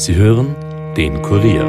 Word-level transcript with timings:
Sie 0.00 0.14
hören 0.14 0.56
den 0.96 1.20
Kurier. 1.20 1.62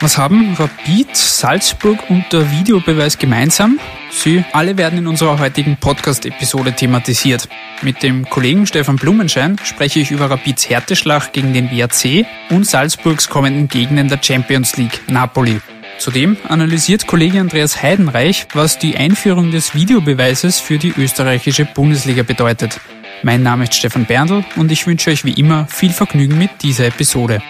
Was 0.00 0.18
haben 0.18 0.54
Rapid, 0.58 1.16
Salzburg 1.16 1.98
und 2.10 2.26
der 2.30 2.50
Videobeweis 2.50 3.16
gemeinsam? 3.16 3.80
Sie 4.10 4.44
alle 4.52 4.76
werden 4.76 4.98
in 4.98 5.06
unserer 5.06 5.38
heutigen 5.38 5.78
Podcast-Episode 5.78 6.74
thematisiert. 6.74 7.48
Mit 7.80 8.02
dem 8.02 8.28
Kollegen 8.28 8.66
Stefan 8.66 8.96
Blumenschein 8.96 9.56
spreche 9.64 10.00
ich 10.00 10.10
über 10.10 10.28
Rapids 10.28 10.68
Härteschlag 10.68 11.32
gegen 11.32 11.54
den 11.54 11.70
WRC 11.70 12.26
und 12.50 12.66
Salzburgs 12.66 13.30
kommenden 13.30 13.68
Gegner 13.68 14.02
in 14.02 14.08
der 14.08 14.22
Champions 14.22 14.76
League, 14.76 15.00
Napoli. 15.08 15.58
Zudem 15.98 16.36
analysiert 16.48 17.06
Kollege 17.06 17.40
Andreas 17.40 17.82
Heidenreich, 17.82 18.46
was 18.52 18.78
die 18.78 18.96
Einführung 18.96 19.50
des 19.50 19.74
Videobeweises 19.74 20.60
für 20.60 20.78
die 20.78 20.92
österreichische 20.96 21.64
Bundesliga 21.64 22.22
bedeutet. 22.22 22.80
Mein 23.22 23.42
Name 23.42 23.64
ist 23.64 23.74
Stefan 23.74 24.04
Berndl 24.04 24.44
und 24.56 24.70
ich 24.70 24.86
wünsche 24.86 25.10
euch 25.10 25.24
wie 25.24 25.32
immer 25.32 25.66
viel 25.68 25.92
Vergnügen 25.92 26.38
mit 26.38 26.50
dieser 26.62 26.86
Episode. 26.86 27.42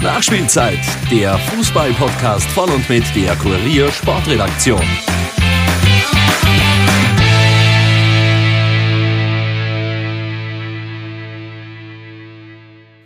Nachspielzeit, 0.00 0.78
der 1.10 1.36
Fußball-Podcast 1.38 2.48
von 2.50 2.70
und 2.70 2.88
mit 2.88 3.04
der 3.14 3.36
Kurier 3.36 3.90
Sportredaktion. 3.92 4.80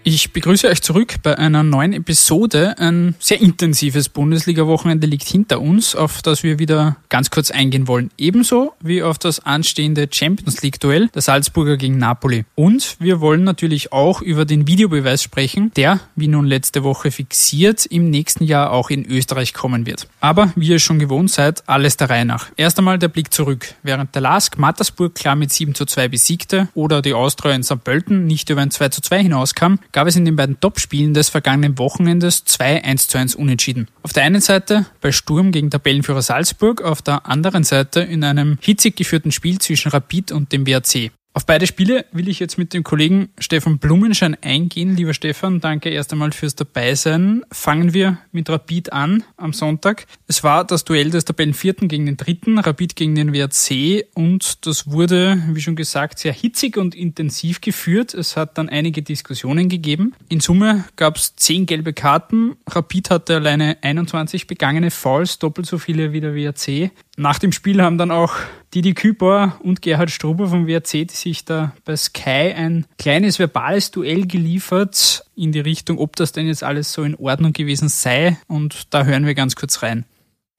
Ich 0.07 0.35
begrüße 0.35 0.69
euch 0.69 0.83
zurück 0.83 1.15
bei 1.23 1.39
einer 1.39 1.63
neuen 1.63 1.95
Episode. 1.95 2.77
Ein 2.77 3.15
sehr 3.21 3.41
intensives 3.41 4.11
Bundesliga-Wochenende 4.11 5.07
liegt 5.07 5.27
hinter 5.27 5.63
uns, 5.63 5.97
auf 5.97 6.21
das 6.21 6.43
wir 6.43 6.59
wieder 6.59 6.97
ganz 7.09 7.31
kurz 7.31 7.51
eingehen 7.51 7.89
wollen. 7.89 8.11
Ebenso 8.19 8.75
wie 8.83 9.03
auf 9.03 9.17
das 9.17 9.41
anstehende 9.41 10.07
Champions 10.13 10.61
League-Duell 10.61 11.09
der 11.09 11.23
Salzburger 11.23 11.79
gegen 11.79 11.97
Napoli. 11.97 12.45
Und 12.55 12.97
wir 13.01 13.23
wollen 13.23 13.45
natürlich 13.45 13.95
auch 13.95 14.21
über 14.21 14.45
den 14.45 14.67
Videobeweis 14.67 15.23
sprechen, 15.23 15.73
der, 15.75 16.01
wie 16.17 16.29
nun 16.29 16.45
letzte 16.45 16.85
Woche 16.85 17.11
fixiert, 17.11 17.87
im 17.87 18.11
nächsten 18.11 18.45
Jahr 18.45 18.73
auch 18.73 18.91
in 18.91 19.07
Österreich 19.07 19.55
kommen 19.55 19.87
wird. 19.87 20.07
Aber 20.21 20.53
wie 20.55 20.69
ihr 20.69 20.81
schon 20.81 20.99
gewohnt 20.99 21.31
seid, 21.31 21.67
alles 21.67 21.97
der 21.97 22.11
Reihe 22.11 22.27
nach. 22.27 22.49
Erst 22.59 22.77
einmal 22.77 22.99
der 22.99 23.09
Blick 23.09 23.33
zurück. 23.33 23.75
Während 23.83 24.15
der 24.15 24.21
LASK 24.21 24.59
Mattersburg 24.59 25.15
klar 25.15 25.35
mit 25.35 25.51
7 25.51 25.75
zu 25.75 25.87
2 25.87 26.09
besiegte 26.09 26.69
oder 26.75 27.01
die 27.01 27.15
Austria 27.15 27.55
in 27.55 27.63
St. 27.63 27.83
Pölten 27.83 28.27
nicht 28.27 28.51
über 28.51 28.61
ein 28.61 28.71
2 28.71 28.91
zu 28.91 29.01
2 29.01 29.23
hinauskam, 29.23 29.77
gab 29.95 30.09
es 30.09 30.17
in 30.17 30.25
den 30.25 30.37
beiden 30.37 30.59
Topspielen 30.61 31.15
des 31.15 31.31
vergangenen 31.31 31.79
Wochenendes 31.79 32.45
zwei 32.45 32.85
1 32.85 33.07
zu 33.07 33.17
1 33.17 33.37
Unentschieden. 33.37 33.89
Auf 34.03 34.13
der 34.13 34.25
einen 34.25 34.41
Seite 34.41 34.87
bei 35.01 35.13
Sturm 35.13 35.53
gegen 35.53 35.71
Tabellenführer 35.71 36.21
Salzburg, 36.21 36.83
auf 36.83 37.01
der 37.01 37.27
anderen 37.27 37.63
Seite 37.63 38.01
in 38.01 38.25
einem 38.25 38.59
hitzig 38.61 38.97
geführten 38.97 39.31
Spiel 39.31 39.61
zwischen 39.61 39.91
Rapid 39.91 40.33
und 40.33 40.53
dem 40.53 40.67
WRC. 40.67 41.13
Auf 41.37 41.47
beide 41.47 41.67
Spiele 41.67 42.07
will 42.13 42.29
ich 42.29 42.39
jetzt 42.39 42.59
mit 42.59 42.73
dem 42.73 42.85
Kollegen 42.85 43.29
Stefan 43.41 43.79
Blumenschein 43.79 44.37
eingehen. 44.41 44.95
Lieber 44.95 45.15
Stefan, 45.15 45.61
danke 45.61 45.91
erst 45.91 46.13
einmal 46.13 46.31
fürs 46.31 46.55
Dabeisein. 46.55 47.45
Fangen 47.51 47.93
wir 47.93 48.19
mit 48.31 48.49
Rapid 48.49 48.93
an 48.93 49.25
am 49.37 49.53
Sonntag. 49.53 50.07
Es 50.29 50.45
war 50.45 50.65
das 50.65 50.85
Duell 50.85 51.11
des 51.11 51.25
Tabellenvierten 51.25 51.89
gegen 51.89 52.07
den 52.07 52.17
Dritten, 52.17 52.61
Rapid 52.61 52.95
gegen 52.95 53.17
den 53.17 53.33
WRC 53.33 54.07
und 54.15 54.65
das 54.65 54.93
wurde, 54.93 55.43
wie 55.49 55.61
schon 55.61 55.75
gesagt, 55.75 56.21
sehr 56.21 56.33
hitzig 56.33 56.77
und 56.77 56.95
intensiv 56.95 57.61
geführt. 57.61 58.15
Es 58.15 58.37
hat 58.37 58.57
dann 58.57 58.69
einige 58.69 59.03
Diskussionen 59.03 59.69
gegeben. 59.69 60.15
In 60.29 60.39
Summe 60.39 60.85
gab 60.95 61.17
es 61.17 61.35
zehn 61.35 61.67
gelbe 61.67 61.95
Karten. 61.95 62.55
Rapid 62.71 63.11
hatte 63.11 63.35
alleine 63.35 63.79
21 63.83 64.47
begangene 64.47 64.93
Fouls, 64.93 65.41
doppelt 65.41 65.67
so 65.67 65.79
viele 65.79 66.13
wie 66.13 66.21
der 66.21 66.37
WRC. 66.37 66.93
Nach 67.17 67.41
dem 67.41 67.51
Spiel 67.51 67.83
haben 67.83 67.99
dann 67.99 68.13
auch 68.13 68.35
Didi 68.75 68.93
Küper 68.93 69.61
und 69.63 69.83
Gerhard 69.83 70.11
Struber 70.11 70.49
vom 70.49 70.67
WRC 70.67 71.09
sich 71.09 71.45
da 71.45 71.73
bei 71.85 71.95
Sky 71.95 72.53
ein 72.57 72.87
kleines 72.99 73.39
verbales 73.39 73.93
Duell 73.93 74.27
geliefert 74.27 75.25
in 75.37 75.53
die 75.53 75.61
Richtung, 75.61 75.99
ob 75.99 76.17
das 76.17 76.33
denn 76.33 76.49
jetzt 76.49 76.65
alles 76.65 76.93
so 76.93 77.05
in 77.05 77.15
Ordnung 77.15 77.53
gewesen 77.53 77.89
sei. 77.89 78.37
Und 78.49 78.93
da 78.93 79.05
hören 79.05 79.27
wir 79.27 79.35
ganz 79.37 79.55
kurz 79.55 79.83
rein. 79.83 80.05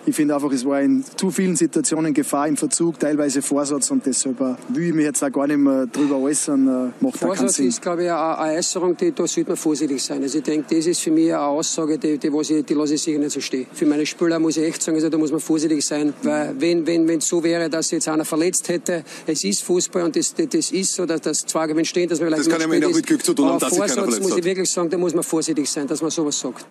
Ich 0.07 0.15
finde 0.15 0.35
einfach, 0.35 0.51
es 0.51 0.63
war 0.65 0.81
in 0.81 1.03
zu 1.15 1.31
vielen 1.31 1.55
Situationen 1.55 2.13
Gefahr 2.13 2.47
im 2.47 2.57
Verzug, 2.57 2.99
teilweise 2.99 3.41
Vorsatz 3.41 3.89
und 3.89 4.05
deshalb 4.05 4.39
äh, 4.39 4.55
will 4.69 4.89
ich 4.89 4.93
mich 4.93 5.05
jetzt 5.05 5.23
auch 5.23 5.31
gar 5.31 5.47
nicht 5.47 5.57
mehr 5.57 5.87
drüber 5.87 6.17
äußern. 6.17 6.91
Äh, 6.99 7.03
macht 7.03 7.17
Vorsatz 7.17 7.57
ist, 7.59 7.81
glaube 7.81 8.03
ich, 8.03 8.11
eine 8.11 8.57
Äußerung, 8.57 8.95
die, 8.95 9.11
da 9.13 9.25
sollte 9.25 9.49
man 9.49 9.57
vorsichtig 9.57 10.03
sein. 10.03 10.21
Also 10.21 10.37
ich 10.37 10.43
denke, 10.43 10.75
das 10.75 10.85
ist 10.85 11.01
für 11.01 11.09
mich 11.09 11.25
eine 11.25 11.41
Aussage, 11.41 11.97
die, 11.97 12.19
die, 12.19 12.31
was 12.31 12.51
ich, 12.51 12.63
die 12.63 12.73
lasse 12.75 12.93
ich 12.93 13.01
sicher 13.01 13.17
nicht 13.17 13.31
so 13.31 13.41
stehen. 13.41 13.65
Für 13.73 13.87
meine 13.87 14.05
Spieler 14.05 14.37
muss 14.37 14.57
ich 14.57 14.63
echt 14.63 14.83
sagen, 14.83 14.95
also 14.95 15.09
da 15.09 15.17
muss 15.17 15.31
man 15.31 15.39
vorsichtig 15.39 15.83
sein, 15.83 16.13
weil 16.21 16.53
wenn 16.59 16.85
wenn 16.85 17.07
wenn 17.07 17.17
es 17.17 17.27
so 17.27 17.43
wäre, 17.43 17.67
dass 17.67 17.89
jetzt 17.89 18.07
einer 18.07 18.25
verletzt 18.25 18.69
hätte, 18.69 19.03
es 19.25 19.43
ist 19.43 19.63
Fußball 19.63 20.03
und 20.03 20.15
das, 20.15 20.35
das, 20.35 20.47
das 20.49 20.71
ist 20.71 20.93
so, 20.93 21.05
dass 21.05 21.21
das 21.21 21.39
Zwar 21.39 21.67
entstehen, 21.69 22.07
dass 22.09 22.19
man 22.19 22.29
vielleicht 22.29 22.47
Das 22.47 22.53
kann 22.53 22.61
ja 22.61 22.67
mit 22.67 23.05
Glück 23.05 23.25
zu 23.25 23.33
tun 23.33 23.47
haben, 23.47 23.59
dass 23.59 23.75
Vorsatz 23.75 24.19
muss 24.19 24.37
ich 24.37 24.43
wirklich 24.43 24.69
sagen, 24.69 24.89
da 24.89 24.97
muss 24.97 25.13
man 25.13 25.23
vorsichtig 25.23 25.67
sein, 25.69 25.87
dass 25.87 26.01
man 26.01 26.11
sowas 26.11 26.39
sagt. 26.39 26.65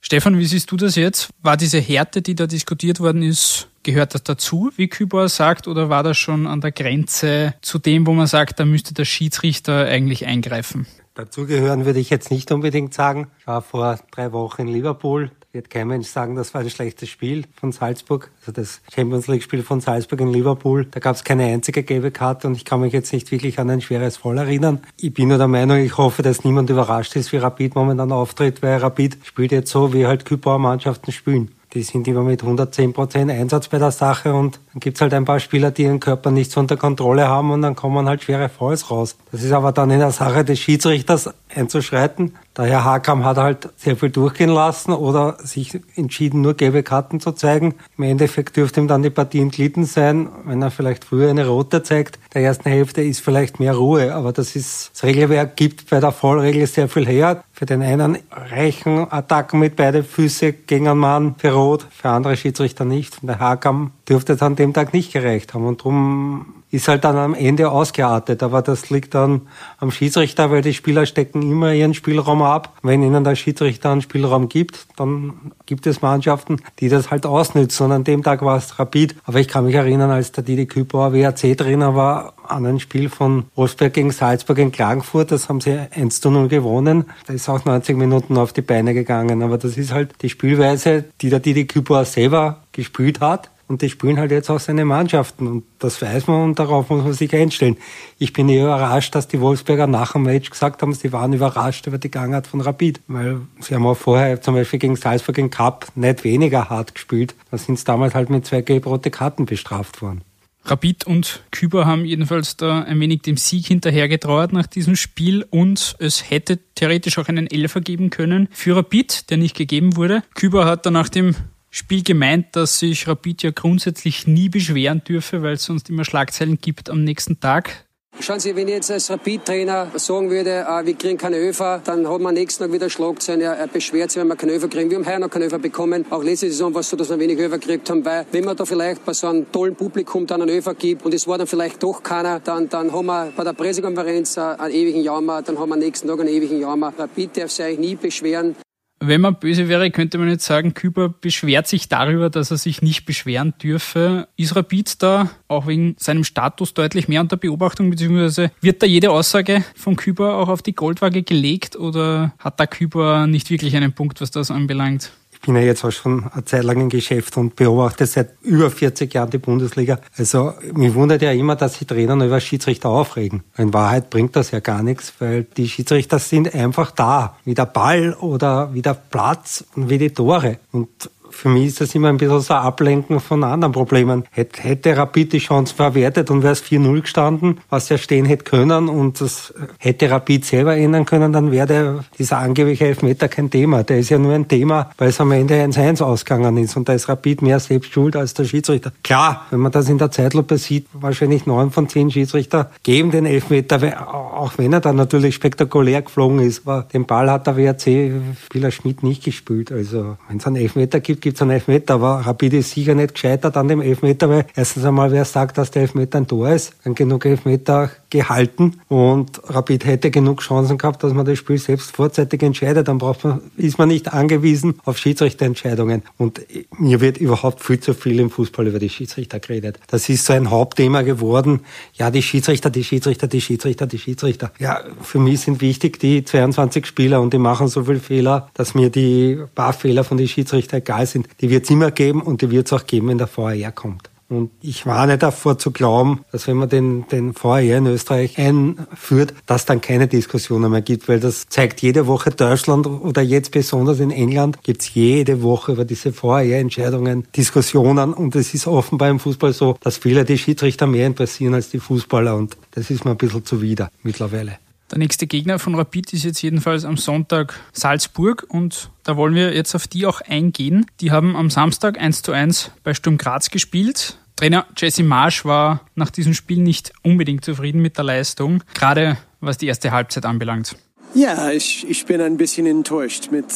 Stefan, 0.00 0.38
wie 0.38 0.44
siehst 0.44 0.70
du 0.70 0.76
das 0.76 0.94
jetzt? 0.96 1.30
War 1.42 1.56
diese 1.56 1.78
Härte, 1.78 2.22
die 2.22 2.34
da 2.34 2.46
diskutiert 2.46 3.00
worden 3.00 3.22
ist, 3.22 3.68
gehört 3.82 4.14
das 4.14 4.22
dazu, 4.22 4.70
wie 4.76 4.88
Kübauer 4.88 5.28
sagt, 5.28 5.66
oder 5.68 5.88
war 5.88 6.02
das 6.02 6.16
schon 6.16 6.46
an 6.46 6.60
der 6.60 6.72
Grenze 6.72 7.54
zu 7.62 7.78
dem, 7.78 8.06
wo 8.06 8.12
man 8.12 8.26
sagt, 8.26 8.60
da 8.60 8.64
müsste 8.64 8.94
der 8.94 9.04
Schiedsrichter 9.04 9.86
eigentlich 9.86 10.26
eingreifen? 10.26 10.86
Dazugehören 11.14 11.86
würde 11.86 11.98
ich 11.98 12.10
jetzt 12.10 12.30
nicht 12.30 12.52
unbedingt 12.52 12.92
sagen. 12.92 13.28
Ich 13.38 13.46
war 13.46 13.62
vor 13.62 13.98
drei 14.10 14.32
Wochen 14.32 14.62
in 14.62 14.68
Liverpool 14.68 15.30
wird 15.56 15.70
kein 15.70 15.88
Mensch 15.88 16.08
sagen, 16.08 16.36
das 16.36 16.52
war 16.54 16.60
ein 16.60 16.70
schlechtes 16.70 17.08
Spiel 17.08 17.44
von 17.58 17.72
Salzburg. 17.72 18.30
Also 18.40 18.52
das 18.52 18.82
Champions 18.94 19.26
League-Spiel 19.26 19.62
von 19.62 19.80
Salzburg 19.80 20.20
in 20.20 20.28
Liverpool. 20.28 20.86
Da 20.90 21.00
gab 21.00 21.16
es 21.16 21.24
keine 21.24 21.44
einzige 21.44 21.82
gelbe 21.82 22.10
Karte 22.10 22.46
und 22.46 22.56
ich 22.56 22.64
kann 22.64 22.80
mich 22.80 22.92
jetzt 22.92 23.12
nicht 23.12 23.32
wirklich 23.32 23.58
an 23.58 23.70
ein 23.70 23.80
schweres 23.80 24.18
Voll 24.18 24.38
erinnern. 24.38 24.80
Ich 25.00 25.14
bin 25.14 25.28
nur 25.28 25.38
der 25.38 25.48
Meinung, 25.48 25.78
ich 25.78 25.96
hoffe, 25.96 26.22
dass 26.22 26.44
niemand 26.44 26.68
überrascht 26.68 27.16
ist, 27.16 27.32
wie 27.32 27.38
Rapid 27.38 27.74
momentan 27.74 28.12
auftritt, 28.12 28.62
weil 28.62 28.76
Rapid 28.76 29.18
spielt 29.24 29.50
jetzt 29.50 29.70
so, 29.70 29.94
wie 29.94 30.06
halt 30.06 30.26
Kübauer 30.26 30.58
Mannschaften 30.58 31.10
spielen 31.10 31.50
die 31.76 31.82
sind 31.82 32.08
immer 32.08 32.22
mit 32.22 32.42
110 32.42 32.94
Prozent 32.94 33.30
Einsatz 33.30 33.68
bei 33.68 33.78
der 33.78 33.90
Sache 33.90 34.32
und 34.32 34.60
dann 34.72 34.80
gibt's 34.80 35.02
halt 35.02 35.12
ein 35.12 35.26
paar 35.26 35.40
Spieler, 35.40 35.70
die 35.70 35.82
ihren 35.82 36.00
Körper 36.00 36.30
nicht 36.30 36.50
so 36.50 36.58
unter 36.58 36.78
Kontrolle 36.78 37.28
haben 37.28 37.50
und 37.50 37.60
dann 37.60 37.76
kommen 37.76 38.08
halt 38.08 38.22
schwere 38.22 38.48
Fouls 38.48 38.90
raus. 38.90 39.16
Das 39.30 39.42
ist 39.42 39.52
aber 39.52 39.72
dann 39.72 39.90
in 39.90 39.98
der 39.98 40.10
Sache 40.10 40.42
des 40.42 40.58
Schiedsrichters 40.58 41.28
einzuschreiten. 41.54 42.34
Der 42.56 42.64
Herr 42.64 42.84
Hakam 42.84 43.26
hat 43.26 43.36
halt 43.36 43.68
sehr 43.76 43.96
viel 43.96 44.08
durchgehen 44.08 44.48
lassen 44.48 44.92
oder 44.92 45.36
sich 45.44 45.78
entschieden, 45.96 46.40
nur 46.40 46.54
gelbe 46.54 46.82
Karten 46.82 47.20
zu 47.20 47.32
zeigen. 47.32 47.74
Im 47.98 48.04
Endeffekt 48.04 48.56
dürfte 48.56 48.80
ihm 48.80 48.88
dann 48.88 49.02
die 49.02 49.10
Partie 49.10 49.40
entglitten 49.40 49.84
sein, 49.84 50.30
wenn 50.46 50.62
er 50.62 50.70
vielleicht 50.70 51.04
früher 51.04 51.28
eine 51.28 51.46
rote 51.46 51.82
zeigt. 51.82 52.18
Der 52.36 52.44
ersten 52.44 52.68
Hälfte 52.68 53.00
ist 53.00 53.20
vielleicht 53.20 53.60
mehr 53.60 53.74
Ruhe, 53.74 54.14
aber 54.14 54.30
das 54.30 54.56
ist, 54.56 54.90
das 54.92 55.04
Regelwerk 55.04 55.56
gibt 55.56 55.88
bei 55.88 56.00
der 56.00 56.12
Vollregel 56.12 56.66
sehr 56.66 56.86
viel 56.86 57.06
her. 57.06 57.42
Für 57.50 57.64
den 57.64 57.80
einen 57.80 58.18
reichen 58.30 59.10
Attacken 59.10 59.58
mit 59.58 59.74
beide 59.74 60.04
Füße 60.04 60.52
gegen 60.52 60.86
einen 60.86 60.98
Mann 60.98 61.34
für 61.38 61.52
rot, 61.52 61.86
für 61.90 62.10
andere 62.10 62.36
Schiedsrichter 62.36 62.84
nicht. 62.84 63.22
Und 63.22 63.28
der 63.28 63.38
Hakam 63.38 63.92
dürfte 64.06 64.34
es 64.34 64.42
an 64.42 64.54
dem 64.54 64.74
Tag 64.74 64.92
nicht 64.92 65.14
gereicht 65.14 65.54
haben 65.54 65.64
und 65.64 65.80
darum 65.80 66.55
ist 66.70 66.88
halt 66.88 67.04
dann 67.04 67.16
am 67.16 67.34
Ende 67.34 67.70
ausgeartet. 67.70 68.42
Aber 68.42 68.62
das 68.62 68.90
liegt 68.90 69.14
dann 69.14 69.42
am 69.78 69.90
Schiedsrichter, 69.90 70.50
weil 70.50 70.62
die 70.62 70.74
Spieler 70.74 71.06
stecken 71.06 71.42
immer 71.42 71.72
ihren 71.72 71.94
Spielraum 71.94 72.42
ab. 72.42 72.76
Wenn 72.82 73.02
ihnen 73.02 73.24
der 73.24 73.36
Schiedsrichter 73.36 73.90
einen 73.92 74.02
Spielraum 74.02 74.48
gibt, 74.48 74.86
dann 74.96 75.52
gibt 75.66 75.86
es 75.86 76.02
Mannschaften, 76.02 76.60
die 76.80 76.88
das 76.88 77.10
halt 77.10 77.24
ausnützen. 77.24 77.84
Und 77.86 77.92
an 77.92 78.04
dem 78.04 78.22
Tag 78.22 78.42
war 78.42 78.56
es 78.56 78.78
Rapid. 78.78 79.16
Aber 79.24 79.38
ich 79.38 79.48
kann 79.48 79.66
mich 79.66 79.74
erinnern, 79.74 80.10
als 80.10 80.32
der 80.32 80.42
Didi 80.42 80.66
Kübauer 80.66 81.12
WRC-Trainer 81.12 81.94
war, 81.94 82.34
an 82.48 82.66
ein 82.66 82.80
Spiel 82.80 83.08
von 83.08 83.46
Wolfsberg 83.54 83.92
gegen 83.92 84.10
Salzburg 84.10 84.58
in 84.58 84.72
Klagenfurt. 84.72 85.32
Das 85.32 85.48
haben 85.48 85.60
sie 85.60 85.78
1 85.90 86.20
zu 86.20 86.30
0 86.30 86.48
gewonnen. 86.48 87.06
Da 87.26 87.32
ist 87.32 87.48
auch 87.48 87.64
90 87.64 87.96
Minuten 87.96 88.36
auf 88.36 88.52
die 88.52 88.62
Beine 88.62 88.94
gegangen. 88.94 89.42
Aber 89.42 89.58
das 89.58 89.76
ist 89.76 89.92
halt 89.92 90.14
die 90.22 90.30
Spielweise, 90.30 91.04
die 91.20 91.30
der 91.30 91.40
Didi 91.40 91.66
Kübauer 91.66 92.04
selber 92.04 92.62
gespielt 92.72 93.20
hat 93.20 93.50
und 93.68 93.82
die 93.82 93.90
spielen 93.90 94.18
halt 94.18 94.30
jetzt 94.30 94.50
auch 94.50 94.60
seine 94.60 94.84
Mannschaften 94.84 95.46
und 95.46 95.64
das 95.78 96.00
weiß 96.00 96.26
man 96.26 96.42
und 96.42 96.58
darauf 96.58 96.90
muss 96.90 97.04
man 97.04 97.12
sich 97.12 97.34
einstellen. 97.34 97.76
Ich 98.18 98.32
bin 98.32 98.48
eher 98.48 98.64
überrascht, 98.64 99.14
dass 99.14 99.28
die 99.28 99.40
Wolfsberger 99.40 99.86
nach 99.86 100.12
dem 100.12 100.22
Match 100.22 100.50
gesagt 100.50 100.82
haben, 100.82 100.92
sie 100.92 101.12
waren 101.12 101.32
überrascht 101.32 101.86
über 101.86 101.98
die 101.98 102.10
Gangart 102.10 102.46
von 102.46 102.60
Rapid, 102.60 103.00
weil 103.08 103.40
sie 103.60 103.74
haben 103.74 103.86
auch 103.86 103.96
vorher 103.96 104.40
zum 104.40 104.54
Beispiel 104.54 104.78
gegen 104.78 104.96
Salzburg 104.96 105.38
im 105.38 105.50
Cup 105.50 105.86
nicht 105.94 106.24
weniger 106.24 106.68
hart 106.68 106.94
gespielt. 106.94 107.34
Da 107.50 107.58
sind 107.58 107.78
sie 107.78 107.84
damals 107.84 108.14
halt 108.14 108.30
mit 108.30 108.46
zwei 108.46 108.62
gelb-rote 108.62 109.10
Karten 109.10 109.46
bestraft 109.46 110.02
worden. 110.02 110.22
Rapid 110.68 111.06
und 111.06 111.44
Küber 111.52 111.86
haben 111.86 112.04
jedenfalls 112.04 112.56
da 112.56 112.82
ein 112.82 112.98
wenig 112.98 113.22
dem 113.22 113.36
Sieg 113.36 113.66
hinterhergetrauert 113.66 114.52
nach 114.52 114.66
diesem 114.66 114.96
Spiel 114.96 115.46
und 115.48 115.94
es 116.00 116.28
hätte 116.28 116.58
theoretisch 116.74 117.18
auch 117.18 117.28
einen 117.28 117.46
Elfer 117.46 117.80
geben 117.80 118.10
können 118.10 118.48
für 118.50 118.76
Rapid, 118.76 119.30
der 119.30 119.36
nicht 119.36 119.56
gegeben 119.56 119.96
wurde. 119.96 120.22
Küber 120.34 120.64
hat 120.64 120.84
dann 120.84 120.94
nach 120.94 121.08
dem 121.08 121.36
Spiel 121.76 122.02
gemeint, 122.02 122.56
dass 122.56 122.78
sich 122.78 123.06
Rapid 123.06 123.42
ja 123.42 123.50
grundsätzlich 123.50 124.26
nie 124.26 124.48
beschweren 124.48 125.04
dürfe, 125.04 125.42
weil 125.42 125.56
es 125.56 125.64
sonst 125.64 125.90
immer 125.90 126.06
Schlagzeilen 126.06 126.58
gibt 126.58 126.88
am 126.88 127.04
nächsten 127.04 127.38
Tag. 127.38 127.84
Schauen 128.18 128.40
Sie, 128.40 128.56
wenn 128.56 128.66
ich 128.66 128.72
jetzt 128.72 128.90
als 128.90 129.10
Rapid-Trainer 129.10 129.90
sagen 129.96 130.30
würde, 130.30 130.64
äh, 130.66 130.86
wir 130.86 130.94
kriegen 130.94 131.18
keine 131.18 131.36
Öfer, 131.36 131.82
dann 131.84 132.08
hat 132.08 132.18
man 132.22 132.32
nächsten 132.32 132.64
Tag 132.64 132.72
wieder 132.72 132.88
Schlagzeilen, 132.88 133.42
er, 133.42 133.52
er 133.58 133.66
beschwert 133.66 134.10
sich, 134.10 134.18
wenn 134.18 134.26
wir 134.26 134.36
keine 134.36 134.52
Öfer 134.52 134.68
kriegen. 134.68 134.88
Wir 134.88 134.96
haben 134.96 135.06
heuer 135.06 135.18
noch 135.18 135.28
keine 135.28 135.44
Öfer 135.44 135.58
bekommen. 135.58 136.06
Auch 136.08 136.24
letzte 136.24 136.48
Saison 136.48 136.72
war 136.72 136.80
es 136.80 136.88
so, 136.88 136.96
dass 136.96 137.10
wir 137.10 137.18
wenig 137.18 137.38
Öfer 137.38 137.58
gekriegt 137.58 137.90
haben, 137.90 138.02
weil 138.06 138.24
wenn 138.32 138.46
man 138.46 138.56
da 138.56 138.64
vielleicht 138.64 139.04
bei 139.04 139.12
so 139.12 139.26
einem 139.26 139.52
tollen 139.52 139.76
Publikum 139.76 140.26
dann 140.26 140.40
einen 140.40 140.56
Öfer 140.56 140.74
gibt 140.74 141.04
und 141.04 141.12
es 141.12 141.28
war 141.28 141.36
dann 141.36 141.46
vielleicht 141.46 141.82
doch 141.82 142.02
keiner, 142.02 142.40
dann, 142.40 142.70
dann 142.70 142.90
haben 142.90 143.04
wir 143.04 143.34
bei 143.36 143.44
der 143.44 143.52
Pressekonferenz 143.52 144.38
äh, 144.38 144.40
einen 144.40 144.72
ewigen 144.72 145.02
Jammer, 145.02 145.42
dann 145.42 145.58
haben 145.58 145.68
wir 145.68 145.76
nächsten 145.76 146.08
Tag 146.08 146.20
einen 146.20 146.30
ewigen 146.30 146.58
Jammer. 146.58 146.94
Rapid 146.96 147.36
darf 147.36 147.50
sich 147.50 147.66
eigentlich 147.66 147.78
nie 147.80 147.96
beschweren. 147.96 148.56
Wenn 148.98 149.20
man 149.20 149.38
böse 149.38 149.68
wäre, 149.68 149.90
könnte 149.90 150.16
man 150.16 150.28
jetzt 150.28 150.46
sagen, 150.46 150.72
Küber 150.72 151.10
beschwert 151.10 151.66
sich 151.66 151.88
darüber, 151.88 152.30
dass 152.30 152.50
er 152.50 152.56
sich 152.56 152.80
nicht 152.80 153.04
beschweren 153.04 153.52
dürfe. 153.62 154.26
Ist 154.36 154.56
Rapid 154.56 155.02
da 155.02 155.30
auch 155.48 155.66
wegen 155.66 155.96
seinem 155.98 156.24
Status 156.24 156.72
deutlich 156.72 157.06
mehr 157.06 157.20
unter 157.20 157.36
Beobachtung, 157.36 157.90
beziehungsweise 157.90 158.50
wird 158.62 158.82
da 158.82 158.86
jede 158.86 159.10
Aussage 159.10 159.64
von 159.74 159.96
Küber 159.96 160.36
auch 160.36 160.48
auf 160.48 160.62
die 160.62 160.74
Goldwaage 160.74 161.22
gelegt 161.22 161.76
oder 161.76 162.32
hat 162.38 162.58
da 162.58 162.66
Küber 162.66 163.26
nicht 163.26 163.50
wirklich 163.50 163.76
einen 163.76 163.92
Punkt, 163.92 164.22
was 164.22 164.30
das 164.30 164.50
anbelangt? 164.50 165.12
Bin 165.46 165.56
ja 165.56 165.62
jetzt 165.62 165.84
auch 165.84 165.90
schon 165.90 166.24
eine 166.32 166.44
Zeit 166.44 166.64
lang 166.64 166.80
im 166.80 166.88
Geschäft 166.88 167.36
und 167.36 167.56
beobachte 167.56 168.04
seit 168.04 168.30
über 168.42 168.70
40 168.70 169.14
Jahren 169.14 169.30
die 169.30 169.38
Bundesliga. 169.38 169.98
Also 170.18 170.52
mich 170.74 170.92
wundert 170.94 171.22
ja 171.22 171.32
immer, 171.32 171.56
dass 171.56 171.74
sich 171.74 171.86
Trainer 171.86 172.14
über 172.22 172.40
Schiedsrichter 172.40 172.90
aufregen. 172.90 173.44
In 173.56 173.72
Wahrheit 173.72 174.10
bringt 174.10 174.36
das 174.36 174.50
ja 174.50 174.60
gar 174.60 174.82
nichts, 174.82 175.14
weil 175.20 175.44
die 175.44 175.68
Schiedsrichter 175.68 176.18
sind 176.18 176.54
einfach 176.54 176.90
da, 176.90 177.36
wie 177.44 177.54
der 177.54 177.66
Ball 177.66 178.14
oder 178.14 178.74
wie 178.74 178.82
der 178.82 178.94
Platz 178.94 179.64
und 179.74 179.88
wie 179.88 179.98
die 179.98 180.10
Tore. 180.10 180.58
Und 180.72 180.88
für 181.36 181.48
mich 181.48 181.66
ist 181.66 181.80
das 181.80 181.94
immer 181.94 182.08
ein 182.08 182.16
bisschen 182.16 182.40
so 182.40 182.54
ein 182.54 182.60
Ablenken 182.60 183.20
von 183.20 183.44
anderen 183.44 183.72
Problemen. 183.72 184.24
Hätte, 184.30 184.62
hätte 184.62 184.96
Rapid 184.96 185.34
die 185.34 185.38
Chance 185.38 185.74
verwertet 185.74 186.30
und 186.30 186.42
wäre 186.42 186.54
es 186.54 186.62
4-0 186.64 187.02
gestanden, 187.02 187.58
was 187.68 187.88
ja 187.88 187.98
stehen 187.98 188.24
hätte 188.24 188.44
können 188.44 188.88
und 188.88 189.20
das 189.20 189.52
hätte 189.78 190.10
Rapid 190.10 190.44
selber 190.44 190.76
ändern 190.76 191.04
können, 191.04 191.32
dann 191.32 191.52
wäre 191.52 192.04
dieser 192.18 192.38
angebliche 192.38 192.86
Elfmeter 192.86 193.28
kein 193.28 193.50
Thema. 193.50 193.82
Der 193.82 193.98
ist 193.98 194.08
ja 194.08 194.18
nur 194.18 194.32
ein 194.32 194.48
Thema, 194.48 194.90
weil 194.98 195.10
es 195.10 195.20
am 195.20 195.30
Ende 195.32 195.62
1-1 195.62 196.02
ausgegangen 196.02 196.56
ist 196.56 196.76
und 196.76 196.88
da 196.88 196.94
ist 196.94 197.08
Rapid 197.08 197.42
mehr 197.42 197.60
selbst 197.60 197.92
schuld 197.92 198.16
als 198.16 198.34
der 198.34 198.44
Schiedsrichter. 198.44 198.92
Klar, 199.04 199.46
wenn 199.50 199.60
man 199.60 199.72
das 199.72 199.88
in 199.88 199.98
der 199.98 200.10
Zeitlupe 200.10 200.56
sieht, 200.56 200.86
wahrscheinlich 200.92 201.46
neun 201.46 201.70
von 201.70 201.88
zehn 201.88 202.10
Schiedsrichter 202.10 202.70
geben 202.82 203.10
den 203.10 203.26
Elfmeter, 203.26 203.76
auch 204.14 204.52
wenn 204.56 204.72
er 204.72 204.80
dann 204.80 204.96
natürlich 204.96 205.34
spektakulär 205.34 206.02
geflogen 206.02 206.38
ist. 206.40 206.66
Aber 206.66 206.86
den 206.92 207.04
Ball 207.04 207.30
hat 207.30 207.46
der 207.46 207.56
WRC-Spieler 207.56 208.70
Schmidt 208.70 209.02
nicht 209.02 209.24
gespielt. 209.24 209.70
Also 209.70 210.16
wenn 210.28 210.38
es 210.38 210.46
einen 210.46 210.56
Elfmeter 210.56 211.00
gibt, 211.00 211.25
gibt 211.26 211.38
es 211.38 211.42
einen 211.42 211.50
Elfmeter, 211.50 211.94
aber 211.94 212.20
Rapid 212.24 212.52
ist 212.52 212.70
sicher 212.70 212.94
nicht 212.94 213.14
gescheitert 213.14 213.56
an 213.56 213.66
dem 213.66 213.80
Elfmeter, 213.80 214.28
weil 214.28 214.46
erstens 214.54 214.84
einmal, 214.84 215.10
wer 215.10 215.24
sagt, 215.24 215.58
dass 215.58 215.72
der 215.72 215.82
Elfmeter 215.82 216.18
ein 216.18 216.28
Tor 216.28 216.50
ist, 216.50 216.72
dann 216.84 216.94
genug 216.94 217.24
Elfmeter 217.24 217.90
gehalten 218.10 218.74
und 218.86 219.40
Rapid 219.48 219.84
hätte 219.86 220.12
genug 220.12 220.40
Chancen 220.40 220.78
gehabt, 220.78 221.02
dass 221.02 221.12
man 221.12 221.26
das 221.26 221.36
Spiel 221.36 221.58
selbst 221.58 221.96
vorzeitig 221.96 222.44
entscheidet. 222.44 222.86
Dann 222.86 222.98
braucht 222.98 223.24
man, 223.24 223.40
ist 223.56 223.76
man 223.76 223.88
nicht 223.88 224.12
angewiesen 224.12 224.76
auf 224.84 224.98
Schiedsrichterentscheidungen. 224.98 226.02
Und 226.16 226.42
mir 226.78 227.00
wird 227.00 227.18
überhaupt 227.18 227.60
viel 227.64 227.80
zu 227.80 227.92
viel 227.92 228.20
im 228.20 228.30
Fußball 228.30 228.68
über 228.68 228.78
die 228.78 228.88
Schiedsrichter 228.88 229.40
geredet. 229.40 229.80
Das 229.88 230.08
ist 230.08 230.26
so 230.26 230.32
ein 230.32 230.50
Hauptthema 230.50 231.02
geworden. 231.02 231.62
Ja, 231.94 232.12
die 232.12 232.22
Schiedsrichter, 232.22 232.70
die 232.70 232.84
Schiedsrichter, 232.84 233.26
die 233.26 233.40
Schiedsrichter, 233.40 233.88
die 233.88 233.98
Schiedsrichter. 233.98 234.52
Ja, 234.60 234.80
für 235.02 235.18
mich 235.18 235.40
sind 235.40 235.60
wichtig 235.60 235.98
die 235.98 236.24
22 236.24 236.86
Spieler 236.86 237.20
und 237.20 237.34
die 237.34 237.38
machen 237.38 237.66
so 237.66 237.82
viel 237.82 237.98
Fehler, 237.98 238.48
dass 238.54 238.76
mir 238.76 238.90
die 238.90 239.40
paar 239.56 239.72
Fehler 239.72 240.04
von 240.04 240.18
den 240.18 240.28
Schiedsrichtern 240.28 240.78
egal 240.78 241.05
sind. 241.06 241.28
Die 241.40 241.50
wird 241.50 241.64
es 241.64 241.70
immer 241.70 241.90
geben 241.90 242.22
und 242.22 242.42
die 242.42 242.50
wird 242.50 242.66
es 242.66 242.72
auch 242.72 242.86
geben, 242.86 243.08
wenn 243.08 243.18
der 243.18 243.28
VAR 243.34 243.72
kommt. 243.72 244.10
Und 244.28 244.50
ich 244.60 244.86
warne 244.86 245.18
davor 245.18 245.56
zu 245.56 245.70
glauben, 245.70 246.24
dass 246.32 246.48
wenn 246.48 246.56
man 246.56 246.68
den, 246.68 247.06
den 247.08 247.32
VAR 247.40 247.60
in 247.60 247.86
Österreich 247.86 248.38
einführt, 248.38 249.34
dass 249.46 249.66
dann 249.66 249.80
keine 249.80 250.08
Diskussionen 250.08 250.72
mehr 250.72 250.82
gibt, 250.82 251.08
weil 251.08 251.20
das 251.20 251.46
zeigt 251.48 251.80
jede 251.80 252.08
Woche 252.08 252.30
Deutschland 252.32 252.88
oder 252.88 253.22
jetzt 253.22 253.52
besonders 253.52 254.00
in 254.00 254.10
England 254.10 254.64
gibt 254.64 254.82
es 254.82 254.92
jede 254.92 255.42
Woche 255.42 255.72
über 255.72 255.84
diese 255.84 256.12
VAR-Entscheidungen 256.12 257.28
Diskussionen 257.36 258.12
und 258.12 258.34
es 258.34 258.52
ist 258.52 258.66
offenbar 258.66 259.10
im 259.10 259.20
Fußball 259.20 259.52
so, 259.52 259.76
dass 259.80 259.98
viele 259.98 260.24
die 260.24 260.38
Schiedsrichter 260.38 260.88
mehr 260.88 261.06
interessieren 261.06 261.54
als 261.54 261.70
die 261.70 261.78
Fußballer 261.78 262.34
und 262.34 262.56
das 262.72 262.90
ist 262.90 263.04
mir 263.04 263.12
ein 263.12 263.16
bisschen 263.16 263.44
zuwider 263.44 263.90
mittlerweile. 264.02 264.58
Der 264.90 264.98
nächste 264.98 265.26
Gegner 265.26 265.58
von 265.58 265.74
Rapid 265.74 266.12
ist 266.12 266.24
jetzt 266.24 266.40
jedenfalls 266.42 266.84
am 266.84 266.96
Sonntag 266.96 267.58
Salzburg 267.72 268.46
und 268.48 268.90
da 269.02 269.16
wollen 269.16 269.34
wir 269.34 269.52
jetzt 269.52 269.74
auf 269.74 269.88
die 269.88 270.06
auch 270.06 270.20
eingehen. 270.20 270.86
Die 271.00 271.10
haben 271.10 271.34
am 271.34 271.50
Samstag 271.50 271.98
1 271.98 272.22
zu 272.22 272.32
1 272.32 272.70
bei 272.84 272.94
Sturm 272.94 273.18
Graz 273.18 273.50
gespielt. 273.50 274.18
Trainer 274.36 274.66
Jesse 274.76 275.02
Marsch 275.02 275.44
war 275.44 275.80
nach 275.94 276.10
diesem 276.10 276.34
Spiel 276.34 276.58
nicht 276.58 276.92
unbedingt 277.02 277.44
zufrieden 277.44 277.82
mit 277.82 277.96
der 277.96 278.04
Leistung, 278.04 278.62
gerade 278.74 279.16
was 279.40 279.58
die 279.58 279.66
erste 279.66 279.90
Halbzeit 279.90 280.24
anbelangt. 280.24 280.76
Ja, 281.14 281.50
ich, 281.50 281.88
ich 281.88 282.04
bin 282.04 282.20
ein 282.20 282.36
bisschen 282.36 282.66
enttäuscht 282.66 283.30
mit, 283.30 283.46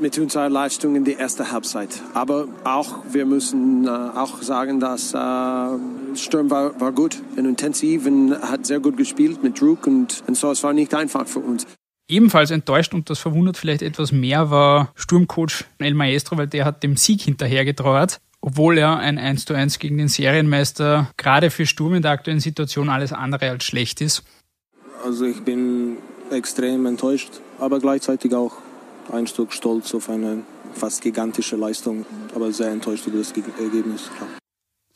mit 0.00 0.18
unserer 0.18 0.48
Leistung 0.48 0.96
in 0.96 1.04
der 1.04 1.20
ersten 1.20 1.52
Halbzeit. 1.52 1.90
Aber 2.14 2.48
auch, 2.64 3.04
wir 3.12 3.26
müssen 3.26 3.86
äh, 3.86 3.90
auch 3.90 4.40
sagen, 4.40 4.80
dass 4.80 5.12
äh, 5.12 5.18
Sturm 6.14 6.50
war, 6.50 6.80
war 6.80 6.92
gut 6.92 7.22
und 7.36 7.44
intensiv 7.44 8.06
und 8.06 8.40
hat 8.40 8.66
sehr 8.66 8.80
gut 8.80 8.96
gespielt 8.96 9.42
mit 9.42 9.60
Druck 9.60 9.86
und, 9.86 10.22
und 10.26 10.36
so, 10.36 10.50
es 10.50 10.62
war 10.62 10.72
nicht 10.72 10.94
einfach 10.94 11.26
für 11.26 11.40
uns. 11.40 11.66
Ebenfalls 12.08 12.50
enttäuscht 12.50 12.92
und 12.92 13.08
das 13.08 13.20
verwundert 13.20 13.56
vielleicht 13.56 13.82
etwas 13.82 14.10
mehr 14.10 14.50
war 14.50 14.92
Sturmcoach 14.96 15.64
El 15.78 15.94
Maestro, 15.94 16.36
weil 16.36 16.48
der 16.48 16.64
hat 16.64 16.82
dem 16.82 16.96
Sieg 16.96 17.20
hinterhergetrauert, 17.20 18.20
obwohl 18.40 18.78
er 18.78 18.98
ein 18.98 19.16
1 19.16 19.44
zu 19.44 19.54
1 19.54 19.78
gegen 19.78 19.98
den 19.98 20.08
Serienmeister 20.08 21.10
gerade 21.16 21.50
für 21.50 21.66
Sturm 21.66 21.94
in 21.94 22.02
der 22.02 22.10
aktuellen 22.10 22.40
Situation 22.40 22.88
alles 22.88 23.12
andere 23.12 23.50
als 23.50 23.64
schlecht 23.64 24.00
ist. 24.00 24.24
Also 25.04 25.24
ich 25.24 25.40
bin 25.42 25.98
extrem 26.30 26.84
enttäuscht, 26.86 27.40
aber 27.58 27.78
gleichzeitig 27.78 28.34
auch 28.34 28.54
ein 29.12 29.26
Stück 29.26 29.52
stolz 29.52 29.94
auf 29.94 30.10
eine 30.10 30.42
fast 30.74 31.02
gigantische 31.02 31.56
Leistung, 31.56 32.06
aber 32.34 32.52
sehr 32.52 32.70
enttäuscht 32.70 33.06
über 33.06 33.18
das 33.18 33.32
Ergebnis. 33.32 34.10
Klar. 34.16 34.39